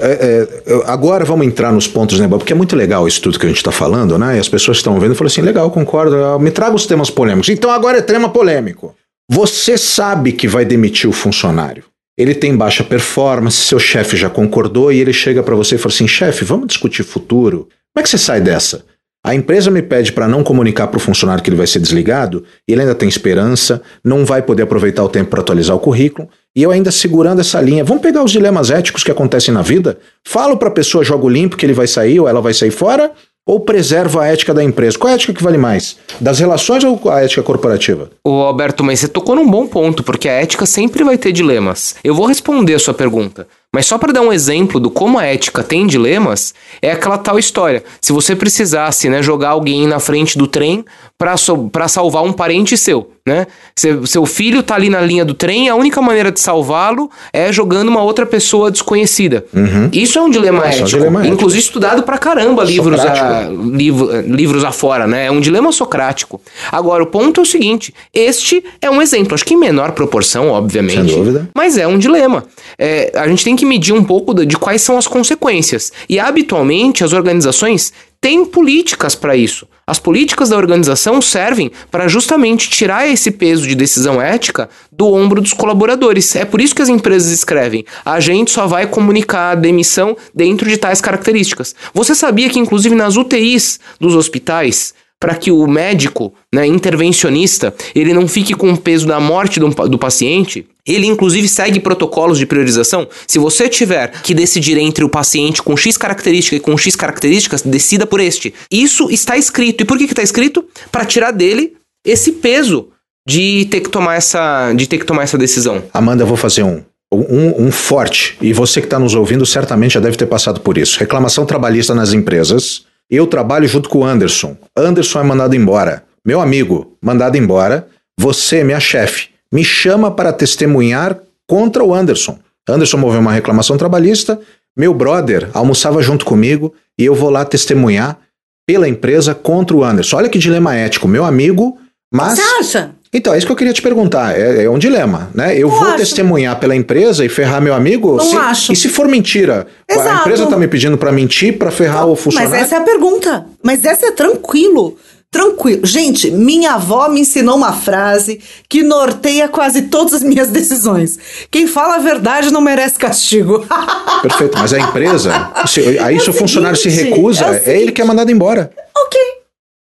É, 0.00 0.46
é, 0.66 0.82
agora 0.86 1.24
vamos 1.24 1.46
entrar 1.46 1.70
nos 1.70 1.86
pontos, 1.86 2.18
né, 2.18 2.26
porque 2.26 2.52
é 2.52 2.56
muito 2.56 2.74
legal 2.74 3.06
isso 3.06 3.22
tudo 3.22 3.38
que 3.38 3.46
a 3.46 3.48
gente 3.48 3.58
está 3.58 3.70
falando, 3.70 4.18
né? 4.18 4.36
E 4.36 4.40
as 4.40 4.48
pessoas 4.48 4.78
estão 4.78 4.98
vendo 4.98 5.12
e 5.12 5.14
falam 5.14 5.28
assim: 5.28 5.42
legal, 5.42 5.70
concordo, 5.70 6.40
me 6.40 6.50
traga 6.50 6.74
os 6.74 6.86
temas 6.86 7.08
polêmicos. 7.08 7.48
Então 7.50 7.70
agora 7.70 7.98
é 7.98 8.02
tema 8.02 8.28
polêmico. 8.28 8.96
Você 9.30 9.78
sabe 9.78 10.32
que 10.32 10.48
vai 10.48 10.64
demitir 10.64 11.08
o 11.08 11.12
funcionário. 11.12 11.84
Ele 12.16 12.34
tem 12.34 12.56
baixa 12.56 12.84
performance, 12.84 13.56
seu 13.56 13.78
chefe 13.78 14.16
já 14.16 14.28
concordou 14.28 14.92
e 14.92 15.00
ele 15.00 15.12
chega 15.12 15.42
para 15.42 15.56
você 15.56 15.76
e 15.76 15.78
fala 15.78 15.94
assim: 15.94 16.08
chefe, 16.08 16.44
vamos 16.44 16.66
discutir 16.66 17.02
futuro. 17.02 17.68
Como 17.94 18.00
é 18.00 18.02
que 18.02 18.08
você 18.08 18.18
sai 18.18 18.40
dessa? 18.40 18.84
A 19.24 19.36
empresa 19.36 19.70
me 19.70 19.80
pede 19.80 20.10
para 20.12 20.26
não 20.26 20.42
comunicar 20.42 20.88
para 20.88 20.96
o 20.96 21.00
funcionário 21.00 21.44
que 21.44 21.48
ele 21.48 21.56
vai 21.56 21.66
ser 21.66 21.78
desligado, 21.78 22.44
ele 22.66 22.80
ainda 22.80 22.94
tem 22.94 23.08
esperança, 23.08 23.80
não 24.02 24.24
vai 24.24 24.42
poder 24.42 24.64
aproveitar 24.64 25.04
o 25.04 25.08
tempo 25.08 25.30
para 25.30 25.40
atualizar 25.40 25.76
o 25.76 25.80
currículo, 25.80 26.28
e 26.56 26.62
eu 26.62 26.72
ainda 26.72 26.90
segurando 26.90 27.40
essa 27.40 27.60
linha. 27.60 27.84
Vamos 27.84 28.02
pegar 28.02 28.24
os 28.24 28.32
dilemas 28.32 28.68
éticos 28.68 29.04
que 29.04 29.12
acontecem 29.12 29.54
na 29.54 29.62
vida? 29.62 29.96
Falo 30.26 30.56
para 30.56 30.68
a 30.68 30.72
pessoa 30.72 31.04
jogo 31.04 31.28
limpo 31.28 31.56
que 31.56 31.64
ele 31.64 31.72
vai 31.72 31.86
sair 31.86 32.18
ou 32.18 32.28
ela 32.28 32.40
vai 32.40 32.52
sair 32.52 32.72
fora, 32.72 33.12
ou 33.46 33.60
preserva 33.60 34.22
a 34.22 34.26
ética 34.26 34.54
da 34.54 34.62
empresa? 34.62 34.98
Qual 34.98 35.08
é 35.08 35.12
a 35.12 35.16
ética 35.16 35.34
que 35.34 35.42
vale 35.42 35.58
mais? 35.58 35.96
Das 36.20 36.38
relações 36.38 36.84
ou 36.84 37.00
a 37.10 37.22
ética 37.22 37.42
corporativa? 37.42 38.10
Ô 38.24 38.42
Alberto, 38.42 38.84
mas 38.84 39.00
você 39.00 39.08
tocou 39.08 39.34
num 39.34 39.48
bom 39.48 39.66
ponto, 39.66 40.02
porque 40.02 40.28
a 40.28 40.32
ética 40.32 40.64
sempre 40.64 41.02
vai 41.02 41.18
ter 41.18 41.32
dilemas. 41.32 41.96
Eu 42.04 42.14
vou 42.14 42.26
responder 42.26 42.74
a 42.74 42.78
sua 42.78 42.94
pergunta. 42.94 43.46
Mas 43.74 43.86
só 43.86 43.96
para 43.96 44.12
dar 44.12 44.20
um 44.20 44.32
exemplo 44.32 44.78
do 44.78 44.90
como 44.90 45.18
a 45.18 45.24
ética 45.24 45.62
tem 45.62 45.86
dilemas, 45.86 46.54
é 46.82 46.92
aquela 46.92 47.16
tal 47.16 47.38
história. 47.38 47.82
Se 48.02 48.12
você 48.12 48.36
precisasse 48.36 49.08
né, 49.08 49.22
jogar 49.22 49.50
alguém 49.50 49.86
na 49.86 49.98
frente 49.98 50.36
do 50.36 50.46
trem 50.46 50.84
para 51.16 51.38
so 51.38 51.70
salvar 51.88 52.22
um 52.22 52.34
parente 52.34 52.76
seu, 52.76 53.10
né? 53.26 53.46
Seu, 53.76 54.04
seu 54.04 54.26
filho 54.26 54.62
tá 54.62 54.74
ali 54.74 54.90
na 54.90 55.00
linha 55.00 55.24
do 55.24 55.32
trem, 55.32 55.68
a 55.68 55.76
única 55.76 56.02
maneira 56.02 56.32
de 56.32 56.40
salvá-lo 56.40 57.08
é 57.32 57.52
jogando 57.52 57.88
uma 57.88 58.02
outra 58.02 58.26
pessoa 58.26 58.70
desconhecida. 58.70 59.44
Uhum. 59.54 59.88
Isso 59.92 60.18
é 60.18 60.22
um 60.22 60.28
dilema 60.28 60.66
ético. 60.66 60.80
É 60.80 60.84
um 60.84 60.86
dilema 60.86 61.26
inclusive 61.26 61.60
ético. 61.60 61.78
estudado 61.78 62.02
pra 62.02 62.18
caramba 62.18 62.64
livros, 62.64 62.98
a, 62.98 63.48
livro, 63.48 64.20
livros 64.22 64.64
afora, 64.64 65.06
né? 65.06 65.26
É 65.26 65.30
um 65.30 65.40
dilema 65.40 65.70
socrático. 65.70 66.40
Agora, 66.70 67.02
o 67.04 67.06
ponto 67.06 67.40
é 67.40 67.42
o 67.42 67.46
seguinte: 67.46 67.94
este 68.12 68.64
é 68.80 68.90
um 68.90 69.00
exemplo, 69.00 69.34
acho 69.34 69.44
que 69.44 69.54
em 69.54 69.58
menor 69.58 69.92
proporção, 69.92 70.48
obviamente. 70.48 71.12
Sem 71.12 71.16
dúvida. 71.16 71.48
Mas 71.54 71.78
é 71.78 71.86
um 71.86 71.98
dilema. 71.98 72.44
É, 72.76 73.12
a 73.14 73.28
gente 73.28 73.44
tem 73.44 73.54
que 73.54 73.64
medir 73.64 73.92
um 73.92 74.02
pouco 74.02 74.34
de 74.44 74.56
quais 74.56 74.82
são 74.82 74.98
as 74.98 75.06
consequências. 75.06 75.92
E 76.08 76.18
habitualmente 76.18 77.04
as 77.04 77.12
organizações 77.12 77.92
têm 78.20 78.44
políticas 78.44 79.14
para 79.14 79.36
isso. 79.36 79.66
As 79.92 79.98
políticas 79.98 80.48
da 80.48 80.56
organização 80.56 81.20
servem 81.20 81.70
para 81.90 82.08
justamente 82.08 82.70
tirar 82.70 83.06
esse 83.06 83.30
peso 83.30 83.68
de 83.68 83.74
decisão 83.74 84.22
ética 84.22 84.70
do 84.90 85.12
ombro 85.12 85.38
dos 85.38 85.52
colaboradores. 85.52 86.34
É 86.34 86.46
por 86.46 86.62
isso 86.62 86.74
que 86.74 86.80
as 86.80 86.88
empresas 86.88 87.30
escrevem: 87.30 87.84
a 88.02 88.18
gente 88.18 88.50
só 88.50 88.66
vai 88.66 88.86
comunicar 88.86 89.50
a 89.50 89.54
demissão 89.54 90.16
dentro 90.34 90.66
de 90.66 90.78
tais 90.78 91.02
características. 91.02 91.74
Você 91.92 92.14
sabia 92.14 92.48
que, 92.48 92.58
inclusive, 92.58 92.94
nas 92.94 93.16
UTIs 93.16 93.78
dos 94.00 94.14
hospitais, 94.14 94.94
para 95.22 95.36
que 95.36 95.52
o 95.52 95.64
médico, 95.68 96.34
né, 96.52 96.66
intervencionista, 96.66 97.72
ele 97.94 98.12
não 98.12 98.26
fique 98.26 98.54
com 98.54 98.72
o 98.72 98.76
peso 98.76 99.06
da 99.06 99.20
morte 99.20 99.60
do, 99.60 99.68
do 99.68 99.96
paciente, 99.96 100.66
ele 100.84 101.06
inclusive 101.06 101.46
segue 101.46 101.78
protocolos 101.78 102.38
de 102.38 102.44
priorização. 102.44 103.06
Se 103.28 103.38
você 103.38 103.68
tiver 103.68 104.10
que 104.20 104.34
decidir 104.34 104.76
entre 104.78 105.04
o 105.04 105.08
paciente 105.08 105.62
com 105.62 105.76
X 105.76 105.96
característica 105.96 106.56
e 106.56 106.58
com 106.58 106.76
X 106.76 106.96
características, 106.96 107.62
decida 107.62 108.04
por 108.04 108.18
este. 108.18 108.52
Isso 108.68 109.08
está 109.10 109.36
escrito. 109.36 109.82
E 109.82 109.84
por 109.84 109.96
que 109.96 110.06
está 110.06 110.24
escrito? 110.24 110.64
Para 110.90 111.04
tirar 111.04 111.30
dele 111.30 111.74
esse 112.04 112.32
peso 112.32 112.88
de 113.24 113.66
ter 113.66 113.78
que 113.78 113.90
tomar 113.90 114.16
essa, 114.16 114.72
de 114.72 114.88
ter 114.88 114.98
que 114.98 115.06
tomar 115.06 115.22
essa 115.22 115.38
decisão. 115.38 115.84
Amanda, 115.94 116.24
eu 116.24 116.26
vou 116.26 116.36
fazer 116.36 116.64
um. 116.64 116.82
Um, 117.14 117.66
um 117.66 117.70
forte, 117.70 118.38
e 118.40 118.54
você 118.54 118.80
que 118.80 118.86
está 118.86 118.98
nos 118.98 119.14
ouvindo 119.14 119.44
certamente 119.44 119.92
já 119.92 120.00
deve 120.00 120.16
ter 120.16 120.24
passado 120.24 120.60
por 120.60 120.78
isso. 120.78 120.98
Reclamação 120.98 121.44
trabalhista 121.44 121.94
nas 121.94 122.14
empresas 122.14 122.86
eu 123.16 123.26
trabalho 123.26 123.68
junto 123.68 123.88
com 123.88 123.98
o 123.98 124.04
Anderson. 124.04 124.56
Anderson 124.76 125.20
é 125.20 125.22
mandado 125.22 125.54
embora. 125.54 126.04
Meu 126.24 126.40
amigo, 126.40 126.96
mandado 127.02 127.36
embora. 127.36 127.86
Você, 128.18 128.64
minha 128.64 128.80
chefe, 128.80 129.28
me 129.52 129.64
chama 129.64 130.10
para 130.10 130.32
testemunhar 130.32 131.18
contra 131.46 131.84
o 131.84 131.94
Anderson. 131.94 132.38
Anderson 132.68 132.96
moveu 132.96 133.20
uma 133.20 133.32
reclamação 133.32 133.76
trabalhista. 133.76 134.40
Meu 134.76 134.94
brother 134.94 135.50
almoçava 135.52 136.02
junto 136.02 136.24
comigo 136.24 136.74
e 136.98 137.04
eu 137.04 137.14
vou 137.14 137.28
lá 137.28 137.44
testemunhar 137.44 138.18
pela 138.66 138.88
empresa 138.88 139.34
contra 139.34 139.76
o 139.76 139.84
Anderson. 139.84 140.16
Olha 140.16 140.28
que 140.28 140.38
dilema 140.38 140.74
ético. 140.74 141.06
Meu 141.06 141.24
amigo, 141.24 141.78
mas. 142.12 142.38
Você? 142.38 142.88
Então, 143.14 143.34
é 143.34 143.38
isso 143.38 143.46
que 143.46 143.52
eu 143.52 143.56
queria 143.56 143.74
te 143.74 143.82
perguntar. 143.82 144.38
É, 144.38 144.64
é 144.64 144.70
um 144.70 144.78
dilema, 144.78 145.30
né? 145.34 145.54
Eu 145.56 145.68
não 145.68 145.78
vou 145.78 145.88
acho. 145.88 145.98
testemunhar 145.98 146.58
pela 146.58 146.74
empresa 146.74 147.22
e 147.24 147.28
ferrar 147.28 147.60
meu 147.60 147.74
amigo? 147.74 148.16
Não 148.16 148.24
se, 148.24 148.36
acho. 148.36 148.72
E 148.72 148.76
se 148.76 148.88
for 148.88 149.06
mentira? 149.06 149.66
Exato. 149.86 150.08
A 150.08 150.20
empresa 150.20 150.46
tá 150.46 150.56
me 150.56 150.66
pedindo 150.66 150.96
para 150.96 151.12
mentir, 151.12 151.58
para 151.58 151.70
ferrar 151.70 152.02
não, 152.02 152.12
o 152.12 152.16
funcionário? 152.16 152.50
Mas 152.50 152.62
essa 152.62 152.76
é 152.76 152.78
a 152.78 152.82
pergunta. 152.82 153.46
Mas 153.62 153.84
essa 153.84 154.06
é 154.06 154.12
tranquilo. 154.12 154.96
Tranquilo. 155.30 155.84
Gente, 155.84 156.30
minha 156.30 156.72
avó 156.72 157.08
me 157.08 157.20
ensinou 157.20 157.56
uma 157.56 157.72
frase 157.72 158.40
que 158.66 158.82
norteia 158.82 159.46
quase 159.46 159.82
todas 159.82 160.14
as 160.14 160.22
minhas 160.22 160.48
decisões. 160.52 161.18
Quem 161.50 161.66
fala 161.66 161.96
a 161.96 161.98
verdade 161.98 162.50
não 162.50 162.62
merece 162.62 162.98
castigo. 162.98 163.66
Perfeito. 164.22 164.56
Mas 164.58 164.72
a 164.72 164.78
empresa, 164.78 165.50
se, 165.66 165.98
aí 165.98 166.16
é 166.16 166.18
se 166.18 166.30
o 166.30 166.32
funcionário 166.32 166.78
se 166.78 166.88
recusa, 166.88 167.44
é, 167.46 167.72
é 167.72 167.80
ele 167.80 167.92
que 167.92 168.00
é 168.00 168.04
mandado 168.04 168.30
embora. 168.30 168.70
Ok. 168.96 169.20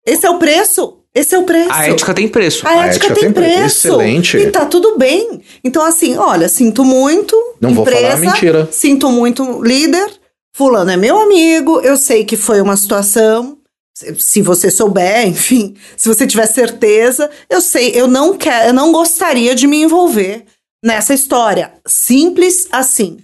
Esse 0.06 0.26
é 0.26 0.30
o 0.30 0.38
preço. 0.38 0.98
Esse 1.16 1.34
é 1.34 1.38
o 1.38 1.44
preço. 1.44 1.72
A 1.72 1.88
ética 1.88 2.12
tem 2.12 2.28
preço. 2.28 2.66
A, 2.66 2.70
a 2.70 2.86
ética, 2.88 3.06
ética, 3.06 3.20
tem, 3.20 3.32
preço. 3.32 3.88
Excelente. 3.88 4.36
E 4.36 4.50
tá 4.50 4.66
tudo 4.66 4.98
bem. 4.98 5.40
Então, 5.64 5.82
assim, 5.82 6.14
olha, 6.18 6.46
sinto 6.46 6.84
muito. 6.84 7.34
Não 7.58 7.70
empresa, 7.70 7.90
vou 7.90 8.02
falar 8.02 8.16
mentira. 8.18 8.68
Sinto 8.70 9.10
muito, 9.10 9.62
líder. 9.62 10.12
Fulano 10.54 10.90
é 10.90 10.96
meu 10.96 11.18
amigo. 11.18 11.80
Eu 11.80 11.96
sei 11.96 12.22
que 12.26 12.36
foi 12.36 12.60
uma 12.60 12.76
situação. 12.76 13.56
Se 14.18 14.42
você 14.42 14.70
souber, 14.70 15.24
enfim, 15.26 15.74
se 15.96 16.06
você 16.06 16.26
tiver 16.26 16.46
certeza, 16.46 17.30
eu 17.48 17.62
sei, 17.62 17.92
eu 17.94 18.06
não 18.06 18.36
quero, 18.36 18.68
eu 18.68 18.74
não 18.74 18.92
gostaria 18.92 19.54
de 19.54 19.66
me 19.66 19.80
envolver 19.82 20.44
nessa 20.84 21.14
história. 21.14 21.72
Simples 21.86 22.68
assim. 22.70 23.16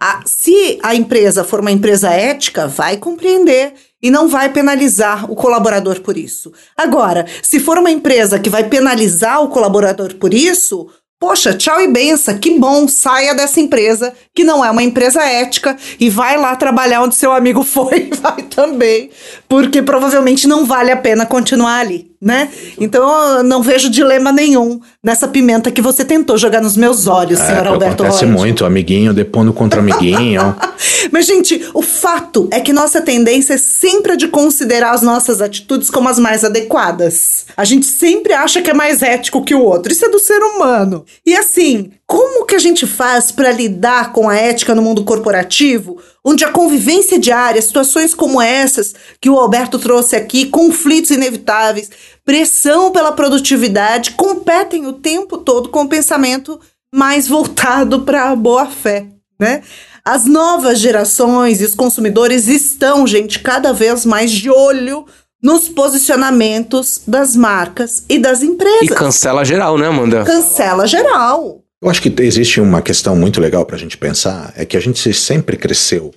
A, 0.00 0.22
se 0.24 0.78
a 0.82 0.94
empresa 0.94 1.42
for 1.42 1.60
uma 1.60 1.72
empresa 1.72 2.10
ética, 2.10 2.68
vai 2.68 2.96
compreender 2.96 3.74
e 4.00 4.10
não 4.10 4.28
vai 4.28 4.48
penalizar 4.48 5.30
o 5.30 5.34
colaborador 5.34 6.00
por 6.00 6.16
isso. 6.16 6.52
Agora, 6.76 7.26
se 7.42 7.58
for 7.58 7.78
uma 7.78 7.90
empresa 7.90 8.38
que 8.38 8.48
vai 8.48 8.68
penalizar 8.68 9.42
o 9.42 9.48
colaborador 9.48 10.14
por 10.14 10.32
isso, 10.32 10.88
Poxa, 11.20 11.52
tchau 11.52 11.80
e 11.80 11.88
benção, 11.88 12.38
que 12.38 12.56
bom, 12.60 12.86
saia 12.86 13.34
dessa 13.34 13.58
empresa 13.58 14.14
que 14.32 14.44
não 14.44 14.64
é 14.64 14.70
uma 14.70 14.84
empresa 14.84 15.20
ética 15.20 15.76
e 15.98 16.08
vai 16.08 16.36
lá 16.36 16.54
trabalhar 16.54 17.02
onde 17.02 17.16
seu 17.16 17.32
amigo 17.32 17.64
foi, 17.66 18.08
vai 18.22 18.42
também, 18.42 19.10
porque 19.48 19.82
provavelmente 19.82 20.46
não 20.46 20.64
vale 20.64 20.92
a 20.92 20.96
pena 20.96 21.26
continuar 21.26 21.80
ali 21.80 22.12
né? 22.20 22.48
Então 22.78 23.36
eu 23.36 23.42
não 23.44 23.62
vejo 23.62 23.88
dilema 23.88 24.32
nenhum 24.32 24.80
nessa 25.02 25.28
pimenta 25.28 25.70
que 25.70 25.80
você 25.80 26.04
tentou 26.04 26.36
jogar 26.36 26.60
nos 26.60 26.76
meus 26.76 27.06
olhos, 27.06 27.38
é, 27.38 27.46
senhor 27.46 27.66
Alberto 27.66 28.02
Acontece 28.02 28.24
Rocha. 28.24 28.38
muito, 28.38 28.64
amiguinho 28.64 29.14
depondo 29.14 29.52
contra 29.52 29.80
amiguinho. 29.80 30.56
Mas, 31.12 31.26
gente, 31.26 31.68
o 31.74 31.82
fato 31.82 32.48
é 32.50 32.60
que 32.60 32.72
nossa 32.72 33.00
tendência 33.00 33.54
é 33.54 33.58
sempre 33.58 34.12
a 34.12 34.16
de 34.16 34.28
considerar 34.28 34.92
as 34.92 35.02
nossas 35.02 35.40
atitudes 35.40 35.90
como 35.90 36.08
as 36.08 36.18
mais 36.18 36.44
adequadas. 36.44 37.46
A 37.56 37.64
gente 37.64 37.86
sempre 37.86 38.32
acha 38.32 38.60
que 38.60 38.70
é 38.70 38.74
mais 38.74 39.02
ético 39.02 39.44
que 39.44 39.54
o 39.54 39.62
outro. 39.62 39.92
Isso 39.92 40.04
é 40.04 40.08
do 40.08 40.18
ser 40.18 40.38
humano. 40.38 41.04
E 41.24 41.34
assim, 41.36 41.92
como 42.08 42.46
que 42.46 42.54
a 42.54 42.58
gente 42.58 42.86
faz 42.86 43.30
para 43.30 43.52
lidar 43.52 44.14
com 44.14 44.30
a 44.30 44.34
ética 44.34 44.74
no 44.74 44.80
mundo 44.80 45.04
corporativo, 45.04 46.00
onde 46.24 46.42
a 46.42 46.50
convivência 46.50 47.18
diária, 47.18 47.60
situações 47.60 48.14
como 48.14 48.40
essas 48.40 48.94
que 49.20 49.28
o 49.28 49.38
Alberto 49.38 49.78
trouxe 49.78 50.16
aqui, 50.16 50.46
conflitos 50.46 51.10
inevitáveis, 51.10 51.90
pressão 52.24 52.90
pela 52.90 53.12
produtividade, 53.12 54.12
competem 54.12 54.86
o 54.86 54.94
tempo 54.94 55.36
todo 55.36 55.68
com 55.68 55.82
o 55.82 55.88
pensamento 55.88 56.58
mais 56.90 57.28
voltado 57.28 58.00
para 58.00 58.30
a 58.30 58.34
boa 58.34 58.64
fé, 58.64 59.06
né? 59.38 59.62
As 60.02 60.24
novas 60.24 60.78
gerações 60.78 61.60
e 61.60 61.64
os 61.66 61.74
consumidores 61.74 62.48
estão, 62.48 63.06
gente, 63.06 63.40
cada 63.40 63.74
vez 63.74 64.06
mais 64.06 64.30
de 64.30 64.48
olho 64.48 65.04
nos 65.42 65.68
posicionamentos 65.68 67.02
das 67.06 67.36
marcas 67.36 68.02
e 68.08 68.18
das 68.18 68.42
empresas. 68.42 68.80
E 68.80 68.88
cancela 68.88 69.44
geral, 69.44 69.76
né, 69.76 69.88
Amanda? 69.88 70.24
Cancela 70.24 70.86
geral. 70.86 71.67
Eu 71.82 71.88
acho 71.88 72.02
que 72.02 72.12
existe 72.22 72.60
uma 72.60 72.82
questão 72.82 73.14
muito 73.14 73.40
legal 73.40 73.64
para 73.64 73.76
a 73.76 73.78
gente 73.78 73.96
pensar, 73.96 74.52
é 74.56 74.64
que 74.64 74.76
a 74.76 74.80
gente 74.80 75.12
sempre 75.14 75.56
cresceu 75.56 76.12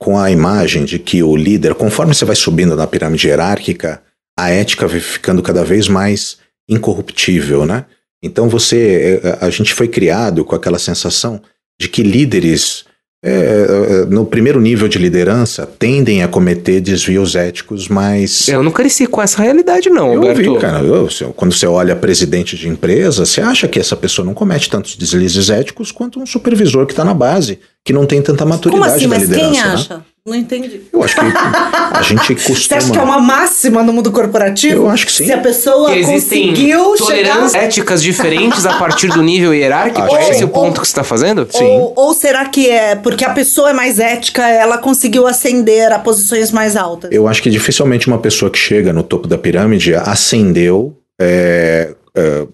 com 0.00 0.18
a 0.18 0.30
imagem 0.30 0.84
de 0.84 0.98
que 0.98 1.22
o 1.22 1.36
líder, 1.36 1.74
conforme 1.74 2.14
você 2.14 2.24
vai 2.24 2.36
subindo 2.36 2.76
na 2.76 2.86
pirâmide 2.86 3.26
hierárquica, 3.26 4.02
a 4.38 4.50
ética 4.50 4.86
vai 4.86 5.00
ficando 5.00 5.42
cada 5.42 5.64
vez 5.64 5.88
mais 5.88 6.38
incorruptível, 6.68 7.66
né? 7.66 7.84
Então 8.22 8.48
você, 8.48 9.20
é, 9.22 9.44
a 9.44 9.50
gente 9.50 9.74
foi 9.74 9.88
criado 9.88 10.44
com 10.44 10.54
aquela 10.54 10.78
sensação 10.78 11.42
de 11.78 11.88
que 11.88 12.02
líderes 12.02 12.84
é, 13.22 13.30
é, 13.32 14.04
no 14.06 14.24
primeiro 14.24 14.58
nível 14.60 14.88
de 14.88 14.98
liderança, 14.98 15.66
tendem 15.78 16.22
a 16.22 16.28
cometer 16.28 16.80
desvios 16.80 17.34
éticos 17.36 17.86
mais. 17.88 18.48
Eu 18.48 18.62
não 18.62 18.70
cresci 18.70 19.06
com 19.06 19.20
essa 19.20 19.42
realidade, 19.42 19.90
não, 19.90 20.12
Eu 20.14 20.20
Alberto. 20.22 20.48
ouvi, 20.50 20.60
cara. 20.60 20.80
Eu- 20.82 21.08
quando 21.36 21.52
você 21.52 21.66
olha 21.66 21.94
presidente 21.94 22.56
de 22.56 22.66
empresa, 22.68 23.26
você 23.26 23.40
acha 23.42 23.68
que 23.68 23.78
essa 23.78 23.94
pessoa 23.94 24.24
não 24.24 24.32
comete 24.32 24.70
tantos 24.70 24.96
deslizes 24.96 25.50
éticos 25.50 25.92
quanto 25.92 26.18
um 26.18 26.24
supervisor 26.26 26.86
que 26.86 26.92
está 26.92 27.04
na 27.04 27.12
base, 27.14 27.58
que 27.84 27.92
não 27.92 28.06
tem 28.06 28.22
tanta 28.22 28.38
Como 28.44 28.50
maturidade 28.54 28.92
assim? 28.94 29.08
da 29.08 29.18
Mas 29.18 29.28
liderança. 29.28 29.86
quem 29.88 29.96
né? 29.98 30.02
Não 30.30 30.36
entendi. 30.36 30.82
Eu 30.92 31.02
acho 31.02 31.16
que 31.16 31.20
a 31.20 32.02
gente 32.02 32.34
costuma. 32.36 32.54
Você 32.60 32.74
acha 32.74 32.92
que 32.92 32.98
é 32.98 33.02
uma 33.02 33.18
máxima 33.18 33.82
no 33.82 33.92
mundo 33.92 34.12
corporativo? 34.12 34.82
Eu 34.84 34.88
acho 34.88 35.04
que 35.04 35.10
sim. 35.10 35.24
Se 35.26 35.32
a 35.32 35.38
pessoa 35.38 35.92
Que 35.92 36.04
conseguiu 36.04 36.94
tolerâncias 36.96 37.50
chegar... 37.50 37.64
éticas 37.64 38.00
diferentes 38.00 38.64
a 38.64 38.78
partir 38.78 39.08
do 39.08 39.24
nível 39.24 39.52
hierárquico? 39.52 40.02
Acho 40.02 40.16
É 40.16 40.30
esse 40.30 40.38
sim. 40.38 40.44
o 40.44 40.48
ponto 40.48 40.80
que 40.80 40.86
você 40.86 40.92
está 40.92 41.02
fazendo? 41.02 41.48
Sim. 41.50 41.64
Ou, 41.64 41.94
ou 41.96 42.14
será 42.14 42.44
que 42.44 42.70
é 42.70 42.94
porque 42.94 43.24
a 43.24 43.30
pessoa 43.30 43.70
é 43.70 43.72
mais 43.72 43.98
ética, 43.98 44.48
ela 44.48 44.78
conseguiu 44.78 45.26
ascender 45.26 45.90
a 45.90 45.98
posições 45.98 46.52
mais 46.52 46.76
altas? 46.76 47.10
Eu 47.10 47.26
acho 47.26 47.42
que 47.42 47.50
dificilmente 47.50 48.06
uma 48.06 48.18
pessoa 48.18 48.52
que 48.52 48.58
chega 48.58 48.92
no 48.92 49.02
topo 49.02 49.26
da 49.26 49.36
pirâmide 49.36 49.96
ascendeu, 49.96 50.96
é, 51.20 51.92
é, 52.16 52.46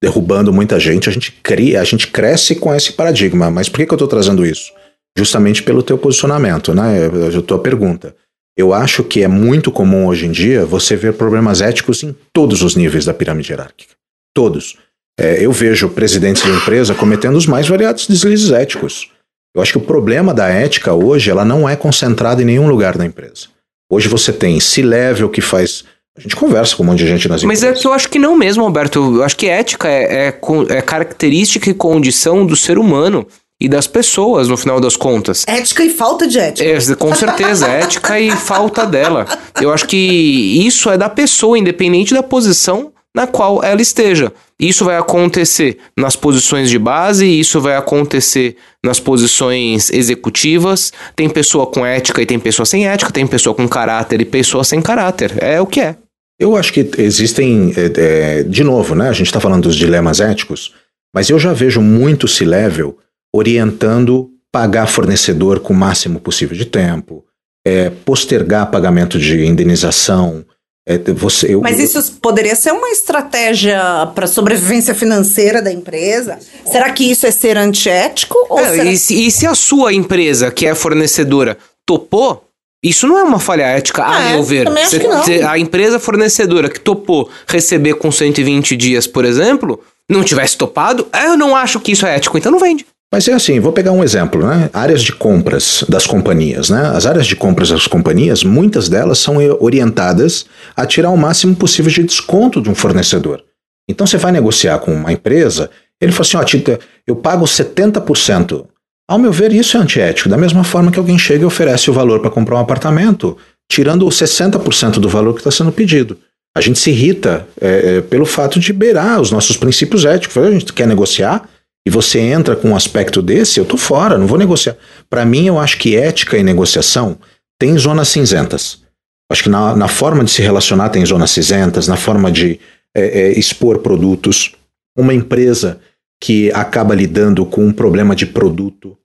derrubando 0.00 0.52
muita 0.52 0.78
gente. 0.78 1.08
A 1.08 1.12
gente 1.12 1.32
cria, 1.42 1.80
a 1.80 1.84
gente 1.84 2.06
cresce 2.06 2.54
com 2.54 2.72
esse 2.72 2.92
paradigma. 2.92 3.50
Mas 3.50 3.68
por 3.68 3.78
que, 3.78 3.86
que 3.86 3.92
eu 3.92 3.96
estou 3.96 4.08
trazendo 4.08 4.46
isso? 4.46 4.72
Justamente 5.16 5.62
pelo 5.62 5.82
teu 5.82 5.96
posicionamento, 5.96 6.74
né? 6.74 7.06
A 7.06 7.42
tua 7.42 7.58
pergunta. 7.58 8.14
Eu 8.56 8.72
acho 8.72 9.02
que 9.02 9.22
é 9.22 9.28
muito 9.28 9.70
comum 9.72 10.06
hoje 10.06 10.26
em 10.26 10.32
dia 10.32 10.64
você 10.64 10.96
ver 10.96 11.14
problemas 11.14 11.60
éticos 11.60 12.02
em 12.02 12.14
todos 12.32 12.62
os 12.62 12.76
níveis 12.76 13.04
da 13.04 13.14
pirâmide 13.14 13.50
hierárquica. 13.50 13.94
Todos. 14.32 14.76
É, 15.18 15.44
eu 15.44 15.52
vejo 15.52 15.88
presidentes 15.88 16.42
de 16.42 16.50
empresa 16.50 16.94
cometendo 16.94 17.36
os 17.36 17.46
mais 17.46 17.68
variados 17.68 18.06
deslizes 18.06 18.50
éticos. 18.50 19.10
Eu 19.54 19.62
acho 19.62 19.72
que 19.72 19.78
o 19.78 19.82
problema 19.82 20.34
da 20.34 20.48
ética 20.48 20.92
hoje, 20.92 21.30
ela 21.30 21.44
não 21.44 21.68
é 21.68 21.76
concentrada 21.76 22.42
em 22.42 22.44
nenhum 22.44 22.68
lugar 22.68 22.98
da 22.98 23.06
empresa. 23.06 23.46
Hoje 23.90 24.08
você 24.08 24.32
tem 24.32 24.58
C-Level 24.58 25.28
que 25.28 25.40
faz. 25.40 25.84
A 26.16 26.20
gente 26.20 26.34
conversa 26.34 26.76
com 26.76 26.82
um 26.82 26.86
monte 26.86 26.98
de 26.98 27.06
gente 27.06 27.28
nas 27.28 27.42
Mas 27.44 27.62
é 27.62 27.66
empresas. 27.66 27.82
que 27.82 27.88
eu 27.88 27.92
acho 27.92 28.08
que 28.08 28.18
não 28.18 28.36
mesmo, 28.36 28.64
Alberto. 28.64 29.16
Eu 29.16 29.22
acho 29.22 29.36
que 29.36 29.46
ética 29.46 29.88
é, 29.88 30.28
é 30.28 30.40
é 30.70 30.82
característica 30.82 31.70
e 31.70 31.74
condição 31.74 32.46
do 32.46 32.56
ser 32.56 32.78
humano 32.78 33.26
e 33.60 33.68
das 33.68 33.86
pessoas, 33.86 34.48
no 34.48 34.56
final 34.56 34.80
das 34.80 34.96
contas. 34.96 35.44
Ética 35.46 35.84
e 35.84 35.90
falta 35.90 36.26
de 36.26 36.38
ética. 36.38 36.68
É, 36.68 36.96
com 36.96 37.14
certeza, 37.14 37.66
ética 37.66 38.20
e 38.20 38.30
falta 38.36 38.84
dela. 38.86 39.26
Eu 39.60 39.72
acho 39.72 39.86
que 39.86 39.96
isso 39.96 40.90
é 40.90 40.98
da 40.98 41.08
pessoa, 41.08 41.58
independente 41.58 42.12
da 42.12 42.22
posição 42.22 42.92
na 43.14 43.26
qual 43.28 43.62
ela 43.62 43.80
esteja. 43.80 44.32
Isso 44.58 44.84
vai 44.84 44.96
acontecer 44.96 45.78
nas 45.96 46.16
posições 46.16 46.68
de 46.68 46.78
base, 46.78 47.26
isso 47.26 47.60
vai 47.60 47.76
acontecer 47.76 48.56
nas 48.84 48.98
posições 48.98 49.90
executivas. 49.90 50.92
Tem 51.14 51.28
pessoa 51.28 51.66
com 51.66 51.86
ética 51.86 52.20
e 52.20 52.26
tem 52.26 52.38
pessoa 52.40 52.66
sem 52.66 52.88
ética, 52.88 53.12
tem 53.12 53.26
pessoa 53.26 53.54
com 53.54 53.68
caráter 53.68 54.20
e 54.20 54.24
pessoa 54.24 54.64
sem 54.64 54.82
caráter. 54.82 55.32
É 55.38 55.60
o 55.60 55.66
que 55.66 55.80
é. 55.80 55.96
Eu 56.40 56.56
acho 56.56 56.72
que 56.72 56.90
existem, 56.98 57.72
é, 57.76 58.40
é, 58.40 58.42
de 58.42 58.64
novo, 58.64 58.96
né? 58.96 59.08
A 59.08 59.12
gente 59.12 59.26
está 59.26 59.38
falando 59.38 59.62
dos 59.64 59.76
dilemas 59.76 60.20
éticos, 60.20 60.74
mas 61.14 61.30
eu 61.30 61.38
já 61.38 61.52
vejo 61.52 61.80
muito 61.80 62.26
C-Level 62.26 62.98
orientando 63.34 64.30
pagar 64.52 64.86
fornecedor 64.86 65.58
com 65.58 65.72
o 65.72 65.76
máximo 65.76 66.20
possível 66.20 66.56
de 66.56 66.64
tempo, 66.64 67.24
é, 67.66 67.90
postergar 67.90 68.70
pagamento 68.70 69.18
de 69.18 69.44
indenização. 69.44 70.44
é, 70.86 70.98
você, 71.12 71.52
eu, 71.54 71.60
Mas 71.60 71.80
isso 71.80 72.12
poderia 72.22 72.54
ser 72.54 72.70
uma 72.72 72.90
estratégia 72.90 73.80
para 74.14 74.26
sobrevivência 74.28 74.94
financeira 74.94 75.60
da 75.60 75.72
empresa? 75.72 76.38
Será 76.64 76.90
que 76.92 77.10
isso 77.10 77.26
é 77.26 77.30
ser 77.32 77.56
antiético? 77.58 78.36
Ou 78.48 78.60
É, 78.60 78.70
será... 78.76 78.84
e, 78.84 78.96
se, 78.98 79.26
e 79.26 79.30
se 79.30 79.46
a 79.46 79.54
sua 79.54 79.92
empresa, 79.92 80.50
que 80.52 80.66
é 80.66 80.74
fornecedora, 80.74 81.56
topou, 81.86 82.44
isso 82.84 83.08
não 83.08 83.18
é 83.18 83.22
uma 83.24 83.40
falha 83.40 83.62
ética, 83.64 84.04
a 84.06 84.28
É, 84.28 84.32
meu 84.34 84.42
ver. 84.44 84.66
não. 85.08 85.22
você- 85.24 85.42
a 85.42 85.58
empresa 85.58 85.98
fornecedora 85.98 86.68
que 86.68 86.78
topou 86.78 87.30
receber 87.48 87.94
com 87.94 88.12
120 88.12 88.76
dias, 88.76 89.06
por 89.06 89.24
exemplo, 89.24 89.80
não 90.08 90.22
tivesse 90.22 90.56
topado, 90.56 91.08
eu 91.24 91.36
não 91.36 91.56
acho 91.56 91.80
que 91.80 91.92
isso 91.92 92.04
é 92.06 92.14
ético, 92.16 92.36
então 92.38 92.52
não 92.52 92.58
vende. 92.60 92.84
Mas 93.14 93.28
é 93.28 93.32
assim, 93.32 93.60
vou 93.60 93.70
pegar 93.70 93.92
um 93.92 94.02
exemplo, 94.02 94.44
né? 94.44 94.68
Áreas 94.72 95.00
de 95.00 95.12
compras 95.12 95.84
das 95.88 96.04
companhias, 96.04 96.68
né? 96.68 96.90
As 96.96 97.06
áreas 97.06 97.28
de 97.28 97.36
compras 97.36 97.68
das 97.68 97.86
companhias, 97.86 98.42
muitas 98.42 98.88
delas 98.88 99.20
são 99.20 99.36
orientadas 99.60 100.46
a 100.74 100.84
tirar 100.84 101.10
o 101.10 101.16
máximo 101.16 101.54
possível 101.54 101.92
de 101.92 102.02
desconto 102.02 102.60
de 102.60 102.68
um 102.68 102.74
fornecedor. 102.74 103.40
Então 103.88 104.04
você 104.04 104.16
vai 104.16 104.32
negociar 104.32 104.80
com 104.80 104.92
uma 104.92 105.12
empresa, 105.12 105.70
ele 106.00 106.10
fala 106.10 106.22
assim, 106.22 106.36
ó, 106.38 106.42
Tita, 106.42 106.80
eu 107.06 107.14
pago 107.14 107.44
70%. 107.44 108.66
Ao 109.08 109.16
meu 109.16 109.30
ver, 109.30 109.52
isso 109.52 109.76
é 109.76 109.80
antiético. 109.80 110.28
Da 110.28 110.36
mesma 110.36 110.64
forma 110.64 110.90
que 110.90 110.98
alguém 110.98 111.16
chega 111.16 111.44
e 111.44 111.46
oferece 111.46 111.88
o 111.88 111.94
valor 111.94 112.18
para 112.18 112.32
comprar 112.32 112.56
um 112.56 112.62
apartamento, 112.62 113.36
tirando 113.70 114.08
os 114.08 114.16
60% 114.16 114.94
do 114.94 115.08
valor 115.08 115.34
que 115.34 115.40
está 115.40 115.52
sendo 115.52 115.70
pedido. 115.70 116.18
A 116.56 116.60
gente 116.60 116.80
se 116.80 116.90
irrita 116.90 117.46
é, 117.60 118.00
pelo 118.00 118.26
fato 118.26 118.58
de 118.58 118.72
beirar 118.72 119.20
os 119.20 119.30
nossos 119.30 119.56
princípios 119.56 120.04
éticos. 120.04 120.36
A 120.36 120.50
gente 120.50 120.72
quer 120.72 120.88
negociar, 120.88 121.48
e 121.86 121.90
você 121.90 122.18
entra 122.18 122.56
com 122.56 122.70
um 122.70 122.76
aspecto 122.76 123.20
desse, 123.20 123.60
eu 123.60 123.64
tô 123.64 123.76
fora, 123.76 124.16
não 124.16 124.26
vou 124.26 124.38
negociar. 124.38 124.76
Para 125.10 125.24
mim, 125.24 125.46
eu 125.46 125.58
acho 125.58 125.78
que 125.78 125.96
ética 125.96 126.38
e 126.38 126.42
negociação 126.42 127.18
tem 127.58 127.76
zonas 127.76 128.08
cinzentas. 128.08 128.82
Acho 129.30 129.44
que 129.44 129.48
na, 129.50 129.76
na 129.76 129.88
forma 129.88 130.24
de 130.24 130.30
se 130.30 130.40
relacionar 130.40 130.88
tem 130.88 131.04
zonas 131.04 131.30
cinzentas, 131.30 131.86
na 131.86 131.96
forma 131.96 132.32
de 132.32 132.58
é, 132.94 133.20
é, 133.20 133.38
expor 133.38 133.80
produtos. 133.80 134.54
Uma 134.96 135.12
empresa 135.12 135.78
que 136.22 136.50
acaba 136.52 136.94
lidando 136.94 137.44
com 137.44 137.66
um 137.66 137.72
problema 137.72 138.16
de 138.16 138.26
produto 138.26 138.96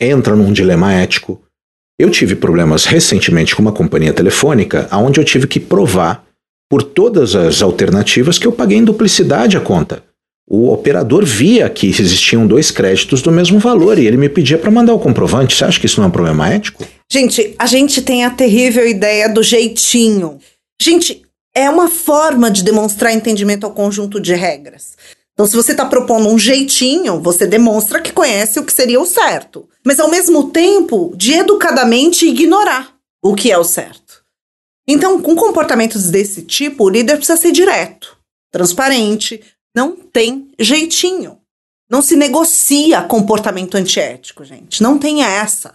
entra 0.00 0.36
num 0.36 0.52
dilema 0.52 0.92
ético. 0.92 1.42
Eu 1.98 2.10
tive 2.10 2.36
problemas 2.36 2.84
recentemente 2.84 3.56
com 3.56 3.62
uma 3.62 3.72
companhia 3.72 4.12
telefônica, 4.12 4.88
onde 4.92 5.18
eu 5.18 5.24
tive 5.24 5.48
que 5.48 5.58
provar 5.58 6.24
por 6.70 6.84
todas 6.84 7.34
as 7.34 7.62
alternativas 7.62 8.38
que 8.38 8.46
eu 8.46 8.52
paguei 8.52 8.78
em 8.78 8.84
duplicidade 8.84 9.56
a 9.56 9.60
conta 9.60 10.04
o 10.48 10.72
operador 10.72 11.24
via 11.26 11.68
que 11.68 11.88
existiam 11.88 12.46
dois 12.46 12.70
créditos 12.70 13.20
do 13.20 13.30
mesmo 13.30 13.58
valor 13.58 13.98
e 13.98 14.06
ele 14.06 14.16
me 14.16 14.28
pedia 14.28 14.56
para 14.56 14.70
mandar 14.70 14.94
o 14.94 14.98
comprovante. 14.98 15.54
Você 15.54 15.64
acha 15.64 15.78
que 15.78 15.86
isso 15.86 16.00
não 16.00 16.06
é 16.06 16.08
um 16.08 16.12
problema 16.12 16.48
ético? 16.48 16.84
Gente, 17.10 17.54
a 17.58 17.66
gente 17.66 18.00
tem 18.00 18.24
a 18.24 18.30
terrível 18.30 18.86
ideia 18.88 19.28
do 19.28 19.42
jeitinho. 19.42 20.38
Gente, 20.80 21.22
é 21.54 21.68
uma 21.68 21.88
forma 21.88 22.50
de 22.50 22.62
demonstrar 22.62 23.12
entendimento 23.12 23.64
ao 23.64 23.72
conjunto 23.72 24.18
de 24.18 24.34
regras. 24.34 24.96
Então, 25.34 25.46
se 25.46 25.54
você 25.54 25.72
está 25.72 25.84
propondo 25.84 26.28
um 26.28 26.38
jeitinho, 26.38 27.20
você 27.20 27.46
demonstra 27.46 28.00
que 28.00 28.12
conhece 28.12 28.58
o 28.58 28.64
que 28.64 28.72
seria 28.72 29.00
o 29.00 29.06
certo. 29.06 29.68
Mas, 29.84 30.00
ao 30.00 30.10
mesmo 30.10 30.50
tempo, 30.50 31.12
de 31.16 31.34
educadamente 31.34 32.26
ignorar 32.26 32.92
o 33.22 33.34
que 33.34 33.52
é 33.52 33.58
o 33.58 33.64
certo. 33.64 34.24
Então, 34.86 35.20
com 35.20 35.36
comportamentos 35.36 36.10
desse 36.10 36.42
tipo, 36.42 36.84
o 36.84 36.88
líder 36.88 37.18
precisa 37.18 37.36
ser 37.36 37.52
direto, 37.52 38.16
transparente, 38.50 39.40
não 39.74 39.96
tem 39.96 40.50
jeitinho. 40.58 41.38
Não 41.90 42.02
se 42.02 42.16
negocia 42.16 43.02
comportamento 43.02 43.76
antiético, 43.76 44.44
gente. 44.44 44.82
Não 44.82 44.98
tem 44.98 45.22
essa. 45.22 45.72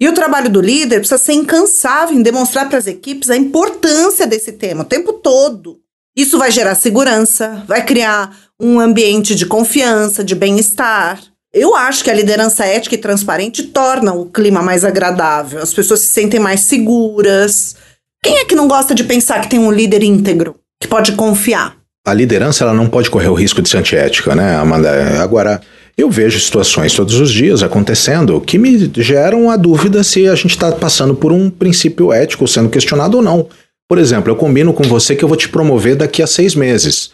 E 0.00 0.08
o 0.08 0.14
trabalho 0.14 0.50
do 0.50 0.60
líder 0.60 0.98
precisa 0.98 1.18
ser 1.18 1.34
incansável 1.34 2.16
em 2.16 2.22
demonstrar 2.22 2.68
para 2.68 2.78
as 2.78 2.88
equipes 2.88 3.30
a 3.30 3.36
importância 3.36 4.26
desse 4.26 4.52
tema 4.52 4.82
o 4.82 4.86
tempo 4.86 5.12
todo. 5.12 5.80
Isso 6.16 6.36
vai 6.36 6.50
gerar 6.50 6.74
segurança, 6.74 7.64
vai 7.68 7.84
criar 7.84 8.36
um 8.60 8.80
ambiente 8.80 9.34
de 9.34 9.46
confiança, 9.46 10.24
de 10.24 10.34
bem-estar. 10.34 11.22
Eu 11.54 11.76
acho 11.76 12.02
que 12.02 12.10
a 12.10 12.14
liderança 12.14 12.64
ética 12.64 12.94
e 12.94 12.98
transparente 12.98 13.62
torna 13.62 14.12
o 14.12 14.26
clima 14.26 14.60
mais 14.60 14.84
agradável, 14.84 15.62
as 15.62 15.72
pessoas 15.72 16.00
se 16.00 16.06
sentem 16.06 16.40
mais 16.40 16.62
seguras. 16.62 17.76
Quem 18.22 18.38
é 18.38 18.44
que 18.44 18.54
não 18.54 18.66
gosta 18.68 18.94
de 18.94 19.04
pensar 19.04 19.40
que 19.40 19.48
tem 19.48 19.58
um 19.58 19.70
líder 19.70 20.02
íntegro, 20.02 20.58
que 20.80 20.88
pode 20.88 21.12
confiar? 21.12 21.81
A 22.04 22.12
liderança 22.12 22.64
ela 22.64 22.74
não 22.74 22.88
pode 22.88 23.08
correr 23.08 23.28
o 23.28 23.34
risco 23.34 23.62
de 23.62 23.68
ser 23.68 23.78
antiética, 23.78 24.34
né, 24.34 24.56
Amanda? 24.56 25.22
Agora, 25.22 25.60
eu 25.96 26.10
vejo 26.10 26.40
situações 26.40 26.94
todos 26.94 27.14
os 27.14 27.30
dias 27.30 27.62
acontecendo 27.62 28.40
que 28.40 28.58
me 28.58 28.90
geram 28.96 29.50
a 29.50 29.56
dúvida 29.56 30.02
se 30.02 30.26
a 30.26 30.34
gente 30.34 30.50
está 30.50 30.72
passando 30.72 31.14
por 31.14 31.30
um 31.30 31.48
princípio 31.48 32.12
ético 32.12 32.48
sendo 32.48 32.68
questionado 32.68 33.18
ou 33.18 33.22
não. 33.22 33.46
Por 33.88 33.98
exemplo, 33.98 34.30
eu 34.30 34.36
combino 34.36 34.72
com 34.72 34.82
você 34.82 35.14
que 35.14 35.22
eu 35.22 35.28
vou 35.28 35.36
te 35.36 35.48
promover 35.48 35.94
daqui 35.94 36.22
a 36.22 36.26
seis 36.26 36.54
meses. 36.54 37.12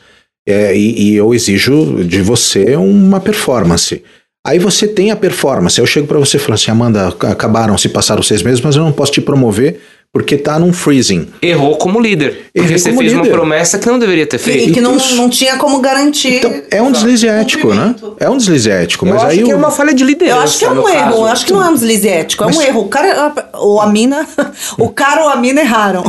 É, 0.49 0.75
e, 0.75 1.11
e 1.11 1.17
eu 1.17 1.35
exijo 1.35 2.03
de 2.05 2.23
você 2.23 2.75
uma 2.77 3.21
performance. 3.21 4.03
Aí 4.47 4.59
você 4.59 4.89
tem 4.89 5.11
a 5.11 5.17
performance. 5.17 5.79
Eu 5.79 5.87
chego 5.87 6.07
para 6.07 6.19
você 6.19 6.39
e 6.39 6.41
falo 6.41 6.55
assim: 6.55 6.71
Amanda, 6.71 7.09
acabaram, 7.09 7.77
se 7.77 7.91
passaram 7.91 8.23
seis 8.23 8.43
meses, 8.43 8.63
mas 8.63 8.77
eu 8.77 8.83
não 8.83 8.93
posso 8.93 9.13
te 9.13 9.21
promover 9.21 9.81
porque 10.13 10.37
tá 10.39 10.59
num 10.59 10.73
freezing. 10.73 11.29
Errou 11.43 11.77
como 11.77 12.01
líder. 12.01 12.31
Porque 12.53 12.59
Errei 12.61 12.79
você 12.79 12.93
fez 12.93 13.13
uma 13.13 13.23
líder. 13.23 13.31
promessa 13.35 13.79
que 13.79 13.87
não 13.87 13.99
deveria 13.99 14.27
ter 14.27 14.39
feito. 14.39 14.71
e 14.71 14.73
que 14.73 14.81
não, 14.81 14.97
isso. 14.97 15.15
não 15.17 15.29
tinha 15.29 15.57
como 15.59 15.81
garantir. 15.81 16.37
Então, 16.39 16.63
é 16.71 16.81
um 16.83 16.91
deslize 16.91 17.29
ético, 17.29 17.75
né? 17.75 17.95
É 18.19 18.29
um 18.29 18.37
deslize 18.37 18.71
ético, 18.71 19.07
Eu 19.07 19.13
mas 19.15 19.23
acho 19.23 19.33
aí 19.33 19.43
que 19.43 19.51
é 19.51 19.55
uma 19.55 19.71
falha 19.71 19.93
de 19.95 20.03
liderança. 20.03 20.37
Eu 20.39 20.43
acho 20.43 20.59
que 20.59 20.65
é 20.65 20.71
um 20.71 20.89
erro, 20.89 20.99
caso. 21.05 21.17
eu 21.19 21.27
acho 21.27 21.47
que 21.47 21.53
não 21.53 21.63
é 21.65 21.69
um 21.69 21.75
deslize 21.75 22.09
ético, 22.09 22.43
é 22.45 22.47
um 22.47 22.51
Mas- 22.55 22.65
erro. 22.67 22.81
O 22.81 22.89
cara 22.89 23.35
ou 23.55 23.81
a 23.81 23.87
mina, 23.87 24.27
o 24.79 24.89
cara 24.89 25.23
ou 25.25 25.29
a 25.29 25.37
mina 25.37 25.61
erraram. 25.61 26.03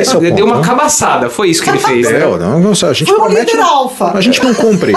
Esse 0.00 0.14
é 0.14 0.18
o 0.18 0.22
Ele 0.22 0.30
deu 0.32 0.46
ponto, 0.46 0.54
uma 0.56 0.60
né? 0.62 0.66
cabaçada, 0.66 1.28
foi 1.28 1.50
isso 1.50 1.62
que 1.62 1.68
ele 1.70 1.78
fez. 1.78 2.10
né? 2.10 2.16
É, 2.16 2.20
não, 2.38 2.58
não, 2.58 2.70
a 2.72 2.92
gente 2.92 3.04
Foi 3.04 3.14
um 3.18 3.24
promete, 3.24 3.52
líder 3.52 3.62
alfa. 3.62 4.16
a 4.16 4.20
gente 4.20 4.42
não 4.42 4.54
cumpre. 4.54 4.92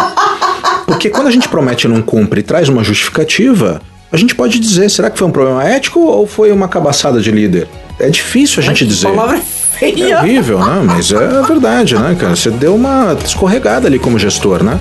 Porque 0.86 1.10
quando 1.10 1.28
a 1.28 1.32
gente 1.32 1.48
promete 1.50 1.88
e 1.88 1.90
não 1.90 2.02
cumpre 2.02 2.40
e 2.40 2.44
traz 2.44 2.70
uma 2.70 2.84
justificativa, 2.84 3.82
a 4.12 4.18
gente 4.18 4.34
pode 4.34 4.60
dizer, 4.60 4.90
será 4.90 5.10
que 5.10 5.20
foi 5.20 5.28
um 5.28 5.32
problema 5.32 5.64
ético 5.64 6.00
ou 6.00 6.26
foi 6.26 6.52
uma 6.52 6.68
cabaçada 6.68 7.20
de 7.22 7.32
líder? 7.32 7.68
É 8.00 8.10
difícil 8.10 8.64
a 8.64 8.66
gente 8.66 8.86
dizer. 8.86 9.10
Palavra 9.10 9.38
feia. 9.38 10.14
É 10.16 10.20
horrível, 10.20 10.60
né? 10.60 10.84
Mas 10.86 11.12
é 11.12 11.42
verdade, 11.44 11.96
né, 11.96 12.16
cara? 12.20 12.36
Você 12.36 12.50
deu 12.50 12.76
uma 12.76 13.18
escorregada 13.24 13.88
ali 13.88 14.00
como 14.00 14.18
gestor, 14.18 14.64
né? 14.64 14.80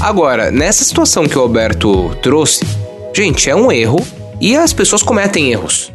Agora, 0.00 0.50
nessa 0.50 0.82
situação 0.82 1.26
que 1.26 1.38
o 1.38 1.40
Alberto 1.40 2.14
trouxe, 2.16 2.66
gente, 3.14 3.48
é 3.48 3.54
um 3.54 3.70
erro 3.70 4.04
e 4.40 4.56
as 4.56 4.72
pessoas 4.72 5.00
cometem 5.00 5.52
erros. 5.52 5.91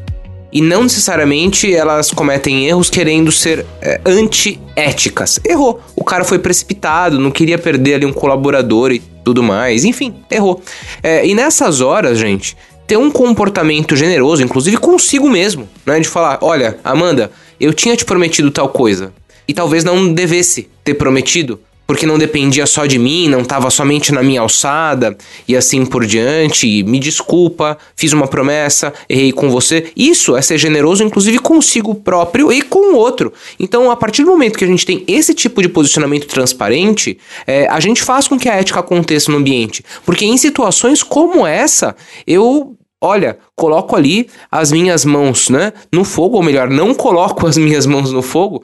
E 0.52 0.62
não 0.62 0.84
necessariamente 0.84 1.74
elas 1.74 2.12
cometem 2.12 2.68
erros 2.68 2.90
querendo 2.90 3.32
ser 3.32 3.66
é, 3.82 4.00
anti-éticas. 4.06 5.40
Errou. 5.46 5.82
O 5.96 6.04
cara 6.04 6.24
foi 6.24 6.40
precipitado, 6.40 7.20
não 7.20 7.32
queria 7.32 7.58
perder 7.58 7.96
ali 7.96 8.06
um 8.06 8.14
colaborador 8.14 8.92
e 8.92 9.00
tudo 9.24 9.44
mais. 9.44 9.84
Enfim, 9.84 10.16
errou. 10.32 10.62
É, 11.04 11.26
e 11.28 11.36
nessas 11.36 11.82
horas, 11.82 12.18
gente, 12.18 12.56
ter 12.88 12.98
um 12.98 13.12
comportamento 13.12 13.96
generoso, 13.96 14.42
inclusive 14.42 14.78
consigo 14.78 15.30
mesmo, 15.30 15.68
né? 15.86 16.00
De 16.00 16.08
falar: 16.08 16.40
olha, 16.42 16.80
Amanda, 16.84 17.30
eu 17.60 17.74
tinha 17.74 17.96
te 17.96 18.06
prometido 18.06 18.50
tal 18.50 18.70
coisa. 18.70 19.14
E 19.48 19.54
talvez 19.54 19.84
não 19.84 20.14
devesse 20.14 20.70
ter 20.84 20.94
prometido, 20.94 21.60
porque 21.88 22.06
não 22.06 22.18
dependia 22.18 22.66
só 22.66 22.86
de 22.86 23.00
mim, 23.00 23.30
não 23.30 23.42
estava 23.42 23.70
somente 23.70 24.12
na 24.12 24.22
minha 24.22 24.42
alçada 24.42 25.18
e 25.48 25.56
assim 25.56 25.86
por 25.86 26.06
diante. 26.06 26.84
Me 26.84 27.00
desculpa, 27.00 27.78
fiz 27.96 28.12
uma 28.12 28.28
promessa, 28.28 28.94
errei 29.10 29.32
com 29.32 29.50
você. 29.50 29.92
Isso 29.96 30.36
é 30.36 30.42
ser 30.42 30.58
generoso, 30.58 31.04
inclusive 31.04 31.40
consigo 31.40 31.96
próprio 31.96 32.52
e 32.52 32.62
com 32.62 32.94
o 32.94 32.98
outro. 32.98 33.32
Então, 33.58 33.90
a 33.90 33.96
partir 33.96 34.24
do 34.24 34.32
momento 34.32 34.58
que 34.58 34.66
a 34.66 34.68
gente 34.68 34.86
tem 34.86 35.04
esse 35.08 35.34
tipo 35.34 35.62
de 35.62 35.70
posicionamento 35.70 36.28
transparente, 36.28 37.18
é, 37.48 37.68
a 37.70 37.80
gente 37.80 38.04
faz 38.04 38.28
com 38.28 38.38
que 38.38 38.50
a 38.50 38.56
ética 38.56 38.82
aconteça 38.82 39.32
no 39.32 39.38
ambiente. 39.38 39.84
Porque 40.06 40.26
em 40.26 40.38
situações 40.38 41.02
como 41.02 41.48
essa, 41.48 41.96
eu 42.28 42.76
olha, 43.00 43.38
coloco 43.56 43.96
ali 43.96 44.28
as 44.52 44.72
minhas 44.72 45.06
mãos, 45.06 45.50
né, 45.50 45.72
no 45.92 46.04
fogo, 46.04 46.38
ou 46.38 46.44
melhor, 46.44 46.70
não 46.70 46.94
coloco 46.94 47.46
as 47.46 47.58
minhas 47.58 47.86
mãos 47.86 48.12
no 48.12 48.22
fogo, 48.22 48.64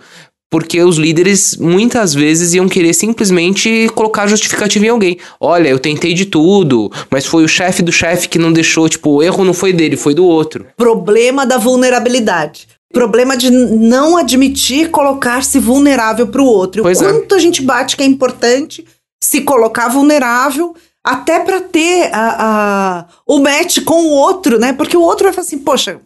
porque 0.54 0.80
os 0.84 0.98
líderes 0.98 1.58
muitas 1.58 2.14
vezes 2.14 2.54
iam 2.54 2.70
querer 2.70 2.94
simplesmente 2.94 3.90
colocar 3.96 4.28
justificativa 4.28 4.86
em 4.86 4.90
alguém. 4.90 5.18
Olha, 5.40 5.68
eu 5.68 5.80
tentei 5.80 6.14
de 6.14 6.28
tudo, 6.28 6.92
mas 7.10 7.26
foi 7.26 7.44
o 7.44 7.48
chefe 7.48 7.82
do 7.82 7.92
chefe 7.92 8.30
que 8.30 8.38
não 8.38 8.54
deixou, 8.54 8.88
tipo, 8.88 9.16
o 9.16 9.24
erro 9.24 9.44
não 9.44 9.56
foi 9.56 9.74
dele, 9.74 9.98
foi 9.98 10.14
do 10.14 10.24
outro. 10.24 10.68
Problema 10.78 11.44
da 11.44 11.58
vulnerabilidade. 11.58 12.68
Problema 12.94 13.36
de 13.36 13.50
não 13.50 14.16
admitir 14.16 14.92
colocar-se 14.92 15.58
vulnerável 15.58 16.28
para 16.28 16.44
o 16.44 16.46
outro. 16.46 16.84
Pois 16.84 17.02
o 17.02 17.04
é. 17.04 17.12
quanto 17.12 17.34
a 17.34 17.40
gente 17.40 17.60
bate 17.64 17.98
que 17.98 18.04
é 18.04 18.06
importante 18.06 18.86
se 19.24 19.42
colocar 19.42 19.88
vulnerável 19.88 20.76
até 21.04 21.40
para 21.40 21.62
ter 21.62 22.14
a, 22.14 22.36
a, 22.38 23.06
o 23.26 23.40
match 23.40 23.80
com 23.84 24.04
o 24.04 24.10
outro, 24.12 24.60
né? 24.60 24.72
Porque 24.72 24.96
o 24.96 25.02
outro 25.02 25.24
vai 25.24 25.34
falar 25.34 25.48
assim, 25.48 25.58
poxa, 25.58 26.00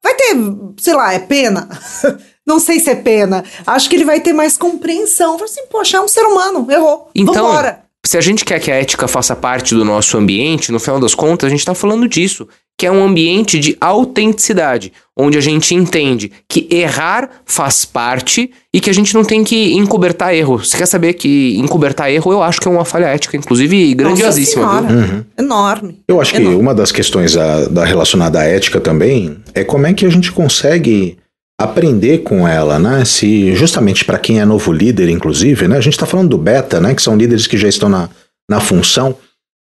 vai 0.00 0.14
ter, 0.14 0.36
sei 0.78 0.94
lá, 0.94 1.12
é 1.12 1.18
pena. 1.18 1.68
Não 2.46 2.58
sei 2.58 2.80
se 2.80 2.90
é 2.90 2.94
pena. 2.94 3.44
Acho 3.66 3.88
que 3.88 3.96
ele 3.96 4.04
vai 4.04 4.20
ter 4.20 4.32
mais 4.32 4.56
compreensão. 4.56 5.38
Fala 5.38 5.50
assim, 5.50 5.66
poxa, 5.70 5.96
é 5.96 6.00
um 6.00 6.08
ser 6.08 6.22
humano, 6.22 6.66
errou. 6.70 7.08
Então, 7.14 7.34
Vambora. 7.34 7.84
se 8.04 8.18
a 8.18 8.20
gente 8.20 8.44
quer 8.44 8.58
que 8.60 8.70
a 8.70 8.74
ética 8.74 9.06
faça 9.06 9.36
parte 9.36 9.74
do 9.74 9.84
nosso 9.84 10.16
ambiente, 10.16 10.72
no 10.72 10.80
final 10.80 10.98
das 10.98 11.14
contas, 11.14 11.46
a 11.46 11.50
gente 11.50 11.60
está 11.60 11.74
falando 11.74 12.08
disso, 12.08 12.48
que 12.76 12.86
é 12.86 12.90
um 12.90 13.04
ambiente 13.04 13.60
de 13.60 13.76
autenticidade, 13.80 14.92
onde 15.16 15.38
a 15.38 15.40
gente 15.40 15.72
entende 15.72 16.32
que 16.48 16.66
errar 16.70 17.30
faz 17.44 17.84
parte 17.84 18.50
e 18.74 18.80
que 18.80 18.90
a 18.90 18.92
gente 18.92 19.14
não 19.14 19.24
tem 19.24 19.44
que 19.44 19.74
encobertar 19.74 20.34
erro. 20.34 20.58
Você 20.58 20.76
quer 20.76 20.86
saber 20.86 21.12
que 21.12 21.56
encobertar 21.58 22.10
erro, 22.10 22.32
eu 22.32 22.42
acho 22.42 22.60
que 22.60 22.66
é 22.66 22.70
uma 22.70 22.84
falha 22.84 23.06
ética, 23.06 23.36
inclusive 23.36 23.94
grandiosíssima, 23.94 24.66
Nossa 24.66 24.88
viu? 24.88 25.02
Senhora. 25.02 25.26
Enorme. 25.38 26.00
Eu 26.08 26.20
acho 26.20 26.32
que 26.32 26.40
Enorme. 26.40 26.58
uma 26.58 26.74
das 26.74 26.90
questões 26.90 27.34
da, 27.34 27.66
da 27.66 27.84
relacionada 27.84 28.40
à 28.40 28.44
ética 28.44 28.80
também 28.80 29.36
é 29.54 29.62
como 29.62 29.86
é 29.86 29.92
que 29.92 30.04
a 30.04 30.10
gente 30.10 30.32
consegue 30.32 31.18
aprender 31.62 32.18
com 32.18 32.46
ela, 32.46 32.78
né? 32.78 33.04
Se 33.04 33.54
justamente 33.54 34.04
para 34.04 34.18
quem 34.18 34.40
é 34.40 34.44
novo 34.44 34.72
líder, 34.72 35.08
inclusive, 35.08 35.68
né? 35.68 35.76
A 35.76 35.80
gente 35.80 35.94
está 35.94 36.06
falando 36.06 36.30
do 36.30 36.38
beta, 36.38 36.80
né? 36.80 36.94
Que 36.94 37.02
são 37.02 37.16
líderes 37.16 37.46
que 37.46 37.56
já 37.56 37.68
estão 37.68 37.88
na, 37.88 38.08
na 38.48 38.60
função 38.60 39.16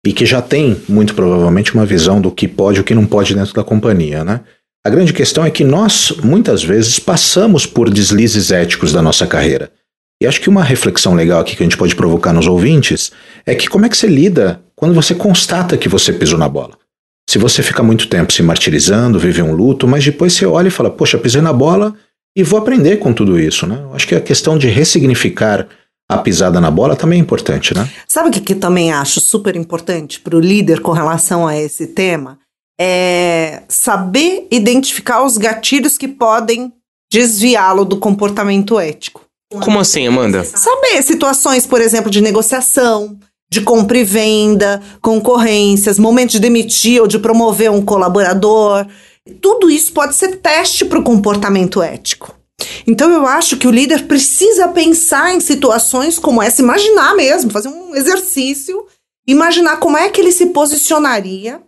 e 0.06 0.12
que 0.12 0.24
já 0.24 0.40
têm 0.40 0.80
muito 0.88 1.14
provavelmente 1.14 1.74
uma 1.74 1.84
visão 1.84 2.20
do 2.20 2.30
que 2.30 2.48
pode 2.48 2.78
e 2.78 2.80
o 2.80 2.84
que 2.84 2.94
não 2.94 3.06
pode 3.06 3.34
dentro 3.34 3.52
da 3.54 3.64
companhia, 3.64 4.24
né? 4.24 4.40
A 4.84 4.88
grande 4.88 5.12
questão 5.12 5.44
é 5.44 5.50
que 5.50 5.62
nós 5.62 6.10
muitas 6.24 6.62
vezes 6.62 6.98
passamos 6.98 7.66
por 7.66 7.90
deslizes 7.90 8.50
éticos 8.50 8.92
da 8.92 9.02
nossa 9.02 9.26
carreira. 9.26 9.70
E 10.22 10.26
acho 10.26 10.40
que 10.40 10.48
uma 10.48 10.64
reflexão 10.64 11.14
legal 11.14 11.40
aqui 11.40 11.54
que 11.54 11.62
a 11.62 11.66
gente 11.66 11.76
pode 11.76 11.94
provocar 11.94 12.32
nos 12.32 12.46
ouvintes 12.46 13.12
é 13.44 13.54
que 13.54 13.68
como 13.68 13.84
é 13.84 13.88
que 13.88 13.96
você 13.96 14.06
lida 14.06 14.62
quando 14.74 14.94
você 14.94 15.14
constata 15.14 15.76
que 15.76 15.88
você 15.88 16.12
pisou 16.12 16.38
na 16.38 16.48
bola? 16.48 16.79
Se 17.30 17.38
você 17.38 17.62
fica 17.62 17.80
muito 17.80 18.08
tempo 18.08 18.32
se 18.32 18.42
martirizando, 18.42 19.16
vive 19.16 19.40
um 19.40 19.52
luto, 19.52 19.86
mas 19.86 20.04
depois 20.04 20.32
você 20.32 20.44
olha 20.44 20.66
e 20.66 20.70
fala, 20.70 20.90
poxa, 20.90 21.16
pisei 21.16 21.40
na 21.40 21.52
bola 21.52 21.94
e 22.36 22.42
vou 22.42 22.58
aprender 22.58 22.96
com 22.96 23.12
tudo 23.12 23.38
isso, 23.38 23.68
né? 23.68 23.78
Eu 23.84 23.94
acho 23.94 24.08
que 24.08 24.16
a 24.16 24.20
questão 24.20 24.58
de 24.58 24.66
ressignificar 24.66 25.68
a 26.10 26.18
pisada 26.18 26.60
na 26.60 26.72
bola 26.72 26.96
também 26.96 27.20
é 27.20 27.22
importante, 27.22 27.72
né? 27.72 27.88
Sabe 28.08 28.30
o 28.30 28.32
que, 28.32 28.40
que 28.40 28.54
eu 28.54 28.58
também 28.58 28.90
acho 28.90 29.20
super 29.20 29.54
importante 29.54 30.18
para 30.18 30.36
o 30.36 30.40
líder 30.40 30.80
com 30.80 30.90
relação 30.90 31.46
a 31.46 31.56
esse 31.56 31.86
tema? 31.86 32.36
É 32.80 33.62
saber 33.68 34.48
identificar 34.50 35.22
os 35.22 35.38
gatilhos 35.38 35.96
que 35.96 36.08
podem 36.08 36.72
desviá-lo 37.12 37.84
do 37.84 37.96
comportamento 37.96 38.76
ético. 38.76 39.24
Como 39.52 39.78
assim, 39.78 40.04
Amanda? 40.04 40.42
Saber 40.42 41.00
situações, 41.04 41.64
por 41.64 41.80
exemplo, 41.80 42.10
de 42.10 42.20
negociação, 42.20 43.16
de 43.52 43.60
compra 43.60 43.98
e 43.98 44.04
venda, 44.04 44.80
concorrências, 45.02 45.98
momento 45.98 46.30
de 46.30 46.40
demitir 46.40 47.00
ou 47.00 47.06
de 47.06 47.18
promover 47.18 47.70
um 47.70 47.82
colaborador. 47.82 48.86
Tudo 49.40 49.68
isso 49.68 49.92
pode 49.92 50.14
ser 50.14 50.36
teste 50.36 50.84
para 50.84 50.98
o 50.98 51.04
comportamento 51.04 51.82
ético. 51.82 52.34
Então 52.86 53.10
eu 53.10 53.26
acho 53.26 53.56
que 53.56 53.66
o 53.66 53.70
líder 53.70 54.06
precisa 54.06 54.68
pensar 54.68 55.34
em 55.34 55.40
situações 55.40 56.18
como 56.18 56.42
essa, 56.42 56.62
imaginar 56.62 57.14
mesmo, 57.14 57.50
fazer 57.50 57.68
um 57.68 57.96
exercício, 57.96 58.86
imaginar 59.26 59.78
como 59.78 59.96
é 59.96 60.08
que 60.10 60.20
ele 60.20 60.32
se 60.32 60.46
posicionaria 60.46 61.60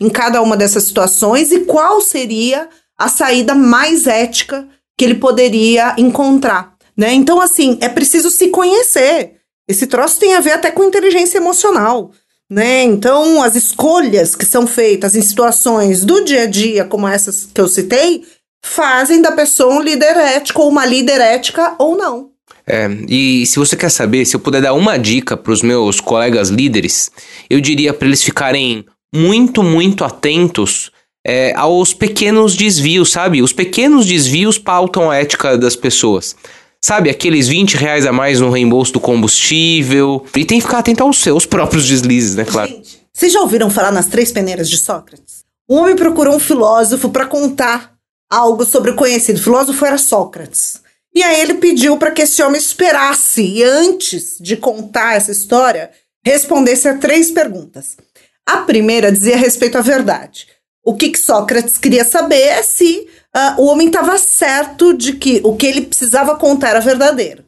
em 0.00 0.08
cada 0.08 0.42
uma 0.42 0.56
dessas 0.56 0.84
situações 0.84 1.52
e 1.52 1.60
qual 1.60 2.00
seria 2.00 2.68
a 2.96 3.08
saída 3.08 3.54
mais 3.54 4.06
ética 4.06 4.66
que 4.96 5.04
ele 5.04 5.14
poderia 5.14 5.94
encontrar. 5.98 6.76
Né? 6.96 7.12
Então, 7.12 7.40
assim, 7.40 7.78
é 7.80 7.88
preciso 7.88 8.30
se 8.30 8.48
conhecer. 8.48 9.37
Esse 9.68 9.86
troço 9.86 10.18
tem 10.18 10.34
a 10.34 10.40
ver 10.40 10.52
até 10.52 10.70
com 10.70 10.84
inteligência 10.84 11.36
emocional. 11.36 12.10
Né? 12.50 12.82
Então, 12.82 13.42
as 13.42 13.54
escolhas 13.54 14.34
que 14.34 14.46
são 14.46 14.66
feitas 14.66 15.14
em 15.14 15.20
situações 15.20 16.04
do 16.04 16.24
dia 16.24 16.44
a 16.44 16.46
dia, 16.46 16.84
como 16.84 17.06
essas 17.06 17.46
que 17.52 17.60
eu 17.60 17.68
citei, 17.68 18.24
fazem 18.64 19.20
da 19.20 19.32
pessoa 19.32 19.74
um 19.74 19.82
líder 19.82 20.16
ético 20.16 20.62
ou 20.62 20.70
uma 20.70 20.86
líder 20.86 21.20
ética 21.20 21.74
ou 21.78 21.96
não. 21.96 22.30
É, 22.66 22.88
e 23.08 23.46
se 23.46 23.58
você 23.58 23.76
quer 23.76 23.90
saber, 23.90 24.24
se 24.24 24.36
eu 24.36 24.40
puder 24.40 24.62
dar 24.62 24.74
uma 24.74 24.98
dica 24.98 25.36
para 25.36 25.52
os 25.52 25.62
meus 25.62 26.00
colegas 26.00 26.48
líderes, 26.48 27.10
eu 27.48 27.60
diria 27.60 27.94
para 27.94 28.08
eles 28.08 28.22
ficarem 28.22 28.84
muito, 29.14 29.62
muito 29.62 30.04
atentos 30.04 30.90
é, 31.26 31.52
aos 31.54 31.94
pequenos 31.94 32.54
desvios, 32.54 33.10
sabe? 33.10 33.42
Os 33.42 33.52
pequenos 33.52 34.06
desvios 34.06 34.58
pautam 34.58 35.10
a 35.10 35.16
ética 35.16 35.56
das 35.56 35.76
pessoas. 35.76 36.36
Sabe, 36.84 37.10
aqueles 37.10 37.48
20 37.48 37.74
reais 37.76 38.06
a 38.06 38.12
mais 38.12 38.40
no 38.40 38.50
reembolso 38.50 38.92
do 38.92 39.00
combustível. 39.00 40.24
E 40.36 40.44
tem 40.44 40.58
que 40.58 40.66
ficar 40.66 40.78
atento 40.78 41.02
aos 41.02 41.18
seus 41.18 41.44
próprios 41.44 41.86
deslizes, 41.86 42.36
né, 42.36 42.44
claro? 42.44 42.70
Gente, 42.70 43.02
vocês 43.12 43.32
já 43.32 43.40
ouviram 43.40 43.68
falar 43.68 43.90
nas 43.90 44.06
três 44.06 44.30
peneiras 44.30 44.70
de 44.70 44.78
Sócrates? 44.78 45.44
Um 45.68 45.76
homem 45.76 45.96
procurou 45.96 46.36
um 46.36 46.40
filósofo 46.40 47.10
para 47.10 47.26
contar 47.26 47.92
algo 48.30 48.64
sobre 48.64 48.92
o 48.92 48.96
conhecido. 48.96 49.38
O 49.38 49.42
filósofo 49.42 49.84
era 49.84 49.98
Sócrates. 49.98 50.80
E 51.14 51.22
aí 51.22 51.40
ele 51.40 51.54
pediu 51.54 51.96
para 51.96 52.12
que 52.12 52.22
esse 52.22 52.42
homem 52.42 52.60
esperasse 52.60 53.42
e 53.42 53.62
antes 53.64 54.38
de 54.40 54.56
contar 54.56 55.16
essa 55.16 55.32
história, 55.32 55.90
respondesse 56.24 56.86
a 56.86 56.96
três 56.96 57.30
perguntas. 57.30 57.96
A 58.46 58.58
primeira 58.58 59.10
dizia 59.10 59.36
respeito 59.36 59.76
à 59.76 59.80
verdade. 59.80 60.46
O 60.84 60.94
que, 60.94 61.10
que 61.10 61.18
Sócrates 61.18 61.76
queria 61.76 62.04
saber 62.04 62.40
é 62.40 62.62
se 62.62 63.08
uh, 63.36 63.60
o 63.60 63.66
homem 63.66 63.88
estava 63.88 64.18
certo 64.18 64.92
de 64.94 65.14
que 65.14 65.40
o 65.44 65.56
que 65.56 65.66
ele 65.66 65.82
precisava 65.82 66.36
contar 66.36 66.70
era 66.70 66.80
verdadeiro. 66.80 67.44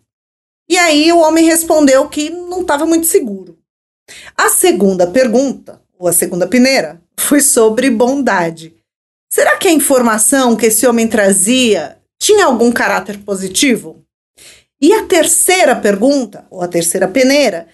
E 0.68 0.78
aí 0.78 1.12
o 1.12 1.18
homem 1.18 1.44
respondeu 1.44 2.08
que 2.08 2.30
não 2.30 2.62
estava 2.62 2.86
muito 2.86 3.06
seguro. 3.06 3.58
A 4.36 4.48
segunda 4.48 5.06
pergunta, 5.06 5.80
ou 5.98 6.08
a 6.08 6.12
segunda 6.12 6.46
peneira, 6.46 7.00
foi 7.18 7.40
sobre 7.40 7.90
bondade. 7.90 8.74
Será 9.32 9.56
que 9.56 9.68
a 9.68 9.72
informação 9.72 10.56
que 10.56 10.66
esse 10.66 10.86
homem 10.86 11.06
trazia 11.06 11.98
tinha 12.20 12.46
algum 12.46 12.72
caráter 12.72 13.18
positivo? 13.18 14.04
E 14.80 14.92
a 14.92 15.04
terceira 15.04 15.76
pergunta, 15.76 16.46
ou 16.50 16.62
a 16.62 16.68
terceira 16.68 17.06
peneira, 17.06 17.68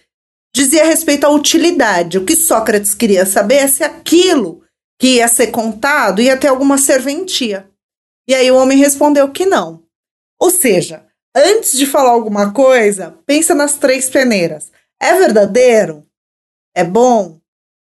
dizia 0.54 0.84
respeito 0.84 1.24
à 1.24 1.30
utilidade. 1.30 2.18
O 2.18 2.24
que 2.24 2.34
Sócrates 2.34 2.94
queria 2.94 3.24
saber 3.24 3.56
é 3.56 3.68
se 3.68 3.84
aquilo 3.84 4.62
que 4.98 5.16
ia 5.16 5.28
ser 5.28 5.48
contado 5.48 6.20
ia 6.20 6.36
ter 6.36 6.48
alguma 6.48 6.78
serventia. 6.78 7.68
E 8.28 8.34
aí 8.34 8.50
o 8.50 8.56
homem 8.56 8.78
respondeu 8.78 9.28
que 9.30 9.46
não. 9.46 9.82
Ou 10.40 10.50
seja, 10.50 11.04
antes 11.34 11.78
de 11.78 11.86
falar 11.86 12.10
alguma 12.10 12.52
coisa, 12.52 13.18
pensa 13.26 13.54
nas 13.54 13.74
três 13.74 14.08
peneiras. 14.08 14.70
É 15.00 15.14
verdadeiro? 15.14 16.04
É 16.74 16.82
bom? 16.82 17.38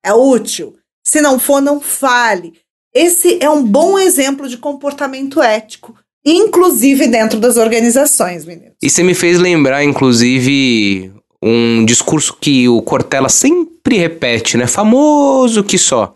É 0.05 0.13
útil? 0.13 0.77
Se 1.05 1.21
não 1.21 1.39
for, 1.39 1.61
não 1.61 1.81
fale. 1.81 2.55
Esse 2.95 3.39
é 3.43 3.51
um 3.51 3.65
bom 3.65 3.99
exemplo 3.99 4.49
de 4.49 4.59
comportamento 4.59 5.43
ético, 5.43 5.95
inclusive 6.25 7.07
dentro 7.07 7.39
das 7.39 7.57
organizações, 7.57 8.45
meninos. 8.45 8.75
E 8.83 8.89
você 8.89 9.03
me 9.03 9.15
fez 9.15 9.39
lembrar, 9.39 9.85
inclusive, 9.85 11.13
um 11.43 11.85
discurso 11.85 12.37
que 12.41 12.69
o 12.69 12.83
Cortella 12.83 13.29
sempre 13.29 13.97
repete, 13.97 14.57
né? 14.57 14.67
Famoso 14.67 15.65
que 15.65 15.79
só. 15.79 16.15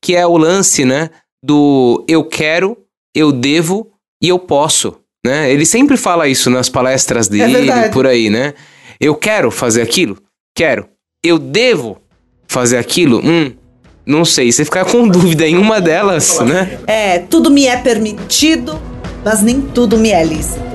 Que 0.00 0.14
é 0.14 0.26
o 0.26 0.36
lance, 0.36 0.84
né? 0.84 1.10
Do 1.42 2.04
eu 2.08 2.24
quero, 2.24 2.76
eu 3.14 3.32
devo 3.32 3.90
e 4.22 4.28
eu 4.28 4.38
posso. 4.38 4.96
Né? 5.24 5.52
Ele 5.52 5.66
sempre 5.66 5.96
fala 5.96 6.28
isso 6.28 6.48
nas 6.50 6.68
palestras 6.68 7.26
É 7.26 7.30
dele, 7.30 7.52
verdade. 7.52 7.92
por 7.92 8.06
aí, 8.06 8.30
né? 8.30 8.54
Eu 9.00 9.14
quero 9.14 9.50
fazer 9.50 9.82
aquilo? 9.82 10.16
Quero. 10.56 10.86
Eu 11.22 11.38
devo 11.38 11.98
fazer 12.48 12.78
aquilo? 12.78 13.20
Hum, 13.24 13.52
não 14.06 14.24
sei. 14.24 14.50
Você 14.50 14.64
ficar 14.64 14.84
com 14.84 15.06
dúvida 15.08 15.46
em 15.46 15.56
uma 15.56 15.80
delas, 15.80 16.38
né? 16.40 16.78
É, 16.86 17.18
tudo 17.18 17.50
me 17.50 17.66
é 17.66 17.76
permitido, 17.76 18.80
mas 19.24 19.42
nem 19.42 19.60
tudo 19.60 19.98
me 19.98 20.10
é 20.10 20.24
lícito. 20.24 20.69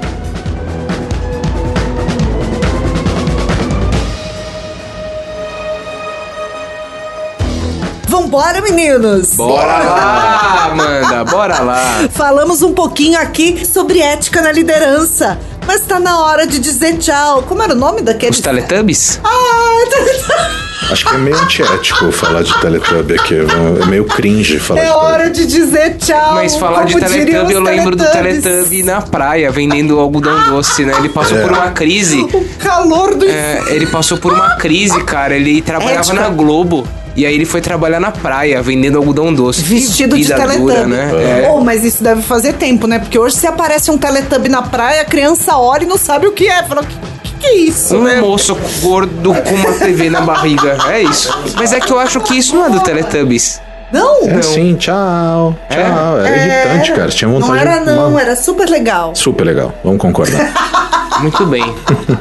Vambora, 8.25 8.59
meninos! 8.59 9.35
Bora 9.35 9.77
lá, 9.83 10.69
Amanda, 10.71 11.23
bora 11.25 11.59
lá. 11.59 12.09
Falamos 12.11 12.63
um 12.63 12.73
pouquinho 12.73 13.19
aqui 13.19 13.63
sobre 13.63 13.99
ética 13.99 14.41
na 14.41 14.51
liderança, 14.51 15.39
mas 15.67 15.81
tá 15.81 15.99
na 15.99 16.19
hora 16.23 16.47
de 16.47 16.57
dizer 16.57 16.97
tchau. 16.97 17.43
Como 17.43 17.61
era 17.61 17.73
o 17.73 17.75
nome 17.75 18.01
daquele? 18.01 18.31
Os 18.31 18.39
Teletubbies? 18.39 19.19
Ah, 19.23 20.89
Acho 20.91 21.05
que 21.05 21.15
é 21.15 21.17
meio 21.19 21.38
antiético 21.38 22.11
falar 22.11 22.41
de 22.41 22.59
Teletubby 22.59 23.13
aqui. 23.13 23.35
É 23.35 23.85
meio 23.85 24.05
cringe 24.05 24.57
falar 24.59 24.79
é 24.81 24.85
de 24.85 24.89
hora 24.89 25.29
de 25.29 25.45
dizer 25.45 25.97
tchau. 25.97 26.33
Mas 26.33 26.55
falar 26.55 26.85
de 26.85 26.99
Teletubby, 26.99 27.53
eu 27.53 27.61
lembro 27.61 27.95
do 27.95 28.03
Teletubbies. 28.05 28.43
Teletubby 28.43 28.83
na 28.83 29.01
praia, 29.01 29.51
vendendo 29.51 29.99
algodão 29.99 30.49
doce, 30.49 30.83
né? 30.83 30.95
Ele 30.97 31.09
passou 31.09 31.38
por 31.38 31.51
uma 31.51 31.69
crise. 31.69 32.21
O 32.21 32.43
calor 32.57 33.13
do 33.13 33.29
É, 33.29 33.61
ele 33.67 33.85
passou 33.85 34.17
por 34.17 34.33
uma 34.33 34.55
crise, 34.55 35.03
cara. 35.03 35.35
Ele 35.35 35.61
trabalhava 35.61 35.99
Ética. 35.99 36.21
na 36.21 36.29
Globo. 36.29 36.88
E 37.15 37.25
aí 37.25 37.34
ele 37.34 37.45
foi 37.45 37.62
trabalhar 37.62 37.99
na 37.99 38.12
praia, 38.12 38.62
vendendo 38.62 38.97
algodão 38.97 39.34
doce. 39.34 39.62
Vestido 39.62 40.17
de 40.17 40.23
vida 40.23 40.36
Teletubby. 40.36 40.73
dura, 40.73 40.86
né? 40.88 41.43
É. 41.45 41.49
Oh, 41.49 41.62
mas 41.62 41.84
isso 41.86 42.04
deve 42.04 42.21
fazer 42.21 42.54
tempo, 42.54 42.88
né? 42.88 42.99
Porque 42.99 43.17
hoje 43.17 43.36
se 43.38 43.47
aparece 43.47 43.89
um 43.89 43.97
Teletubby 43.97 44.49
na 44.49 44.62
praia, 44.63 45.01
a 45.01 45.06
criança 45.06 45.58
olha 45.58 45.84
e 45.84 45.88
não 45.88 45.97
sabe 45.97 46.28
o 46.28 46.34
que 46.34 46.47
é. 46.47 46.62
Fala, 46.63 46.82
o 46.82 46.86
que, 46.86 46.95
que, 47.23 47.34
que 47.39 47.47
é 47.47 47.56
isso? 47.58 47.97
né? 47.99 48.17
Um 48.21 48.28
moço 48.28 48.58
gordo 48.82 49.34
com 49.34 49.54
uma 49.56 49.71
TV 49.73 50.10
na 50.10 50.21
barriga. 50.21 50.78
É 50.89 51.01
isso. 51.04 51.34
Mas 51.56 51.71
é 51.71 51.80
que 51.80 51.91
eu 51.91 51.99
acho 51.99 52.19
que 52.19 52.34
isso 52.38 52.54
não 52.56 52.65
é 52.65 52.69
do 52.69 52.80
Teletubbies. 52.82 53.62
Não? 53.93 54.28
É 54.28 54.41
sim, 54.41 54.75
tchau. 54.75 55.56
Tchau. 55.69 56.19
Era 56.19 56.36
irritante, 56.38 56.91
cara. 56.91 57.10
Tinha 57.10 57.30
vontade 57.30 57.51
Não 57.51 57.58
era 57.58 57.78
de. 57.80 57.86
não, 57.86 58.10
uma- 58.10 58.19
era 58.21 58.36
super 58.36 58.67
legal. 58.67 59.15
Super 59.15 59.45
legal. 59.45 59.73
Vamos 59.86 59.99
concordar. 60.01 60.51
Muito 61.21 61.45
bem. 61.45 61.63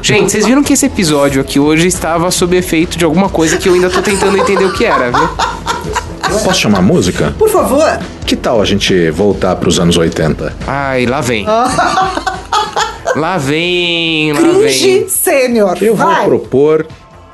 Gente, 0.01 0.31
vocês 0.31 0.45
viram 0.45 0.63
que 0.63 0.73
esse 0.73 0.85
episódio 0.85 1.41
aqui 1.41 1.59
hoje 1.59 1.87
estava 1.87 2.29
sob 2.31 2.55
efeito 2.57 2.97
de 2.97 3.05
alguma 3.05 3.29
coisa 3.29 3.57
que 3.57 3.67
eu 3.67 3.73
ainda 3.73 3.89
tô 3.89 4.01
tentando 4.01 4.37
entender 4.37 4.65
o 4.65 4.73
que 4.73 4.85
era, 4.85 5.11
viu? 5.11 5.29
Posso 6.43 6.59
chamar 6.59 6.81
música? 6.81 7.33
Por 7.37 7.49
favor. 7.49 7.99
Que 8.25 8.35
tal 8.35 8.61
a 8.61 8.65
gente 8.65 9.09
voltar 9.11 9.55
pros 9.57 9.79
anos 9.79 9.97
80? 9.97 10.53
Ai, 10.67 11.05
lá 11.05 11.21
vem. 11.21 11.45
Lá 13.15 13.37
vem, 13.37 14.33
lá 14.33 14.39
Cringe 14.41 14.99
vem. 14.99 15.09
Sênior. 15.09 15.77
Eu 15.81 15.95
vou 15.95 16.07
Vai. 16.07 16.25
propor 16.25 16.85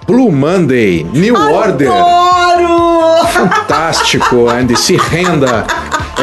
Blue 0.06 0.32
Monday, 0.32 1.04
New 1.14 1.36
Order. 1.36 1.90
Adoro! 1.92 3.28
Fantástico, 3.28 4.48
Andy. 4.50 4.76
Se 4.76 4.96
renda 4.98 5.66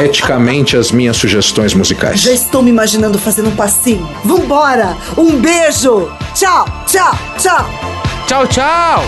eticamente 0.03 0.77
às 0.77 0.91
minhas 0.91 1.17
sugestões 1.17 1.73
musicais. 1.73 2.21
Já 2.21 2.31
estou 2.31 2.61
me 2.61 2.69
imaginando 2.69 3.19
fazendo 3.19 3.49
um 3.49 3.55
passinho. 3.55 4.07
Vambora! 4.23 4.95
Um 5.17 5.39
beijo! 5.39 6.09
Tchau, 6.33 6.65
tchau, 6.85 7.17
tchau! 7.37 7.69
Tchau, 8.27 8.47
tchau! 8.47 9.03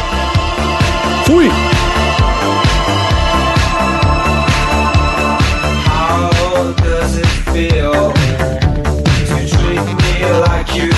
Fui! 1.25 1.49
How 5.87 6.73
does 6.73 7.17
it 7.17 7.27
feel 7.51 8.13
to 9.27 9.47
treat 9.47 9.85
me 10.01 10.25
like 10.47 10.75
you 10.75 10.90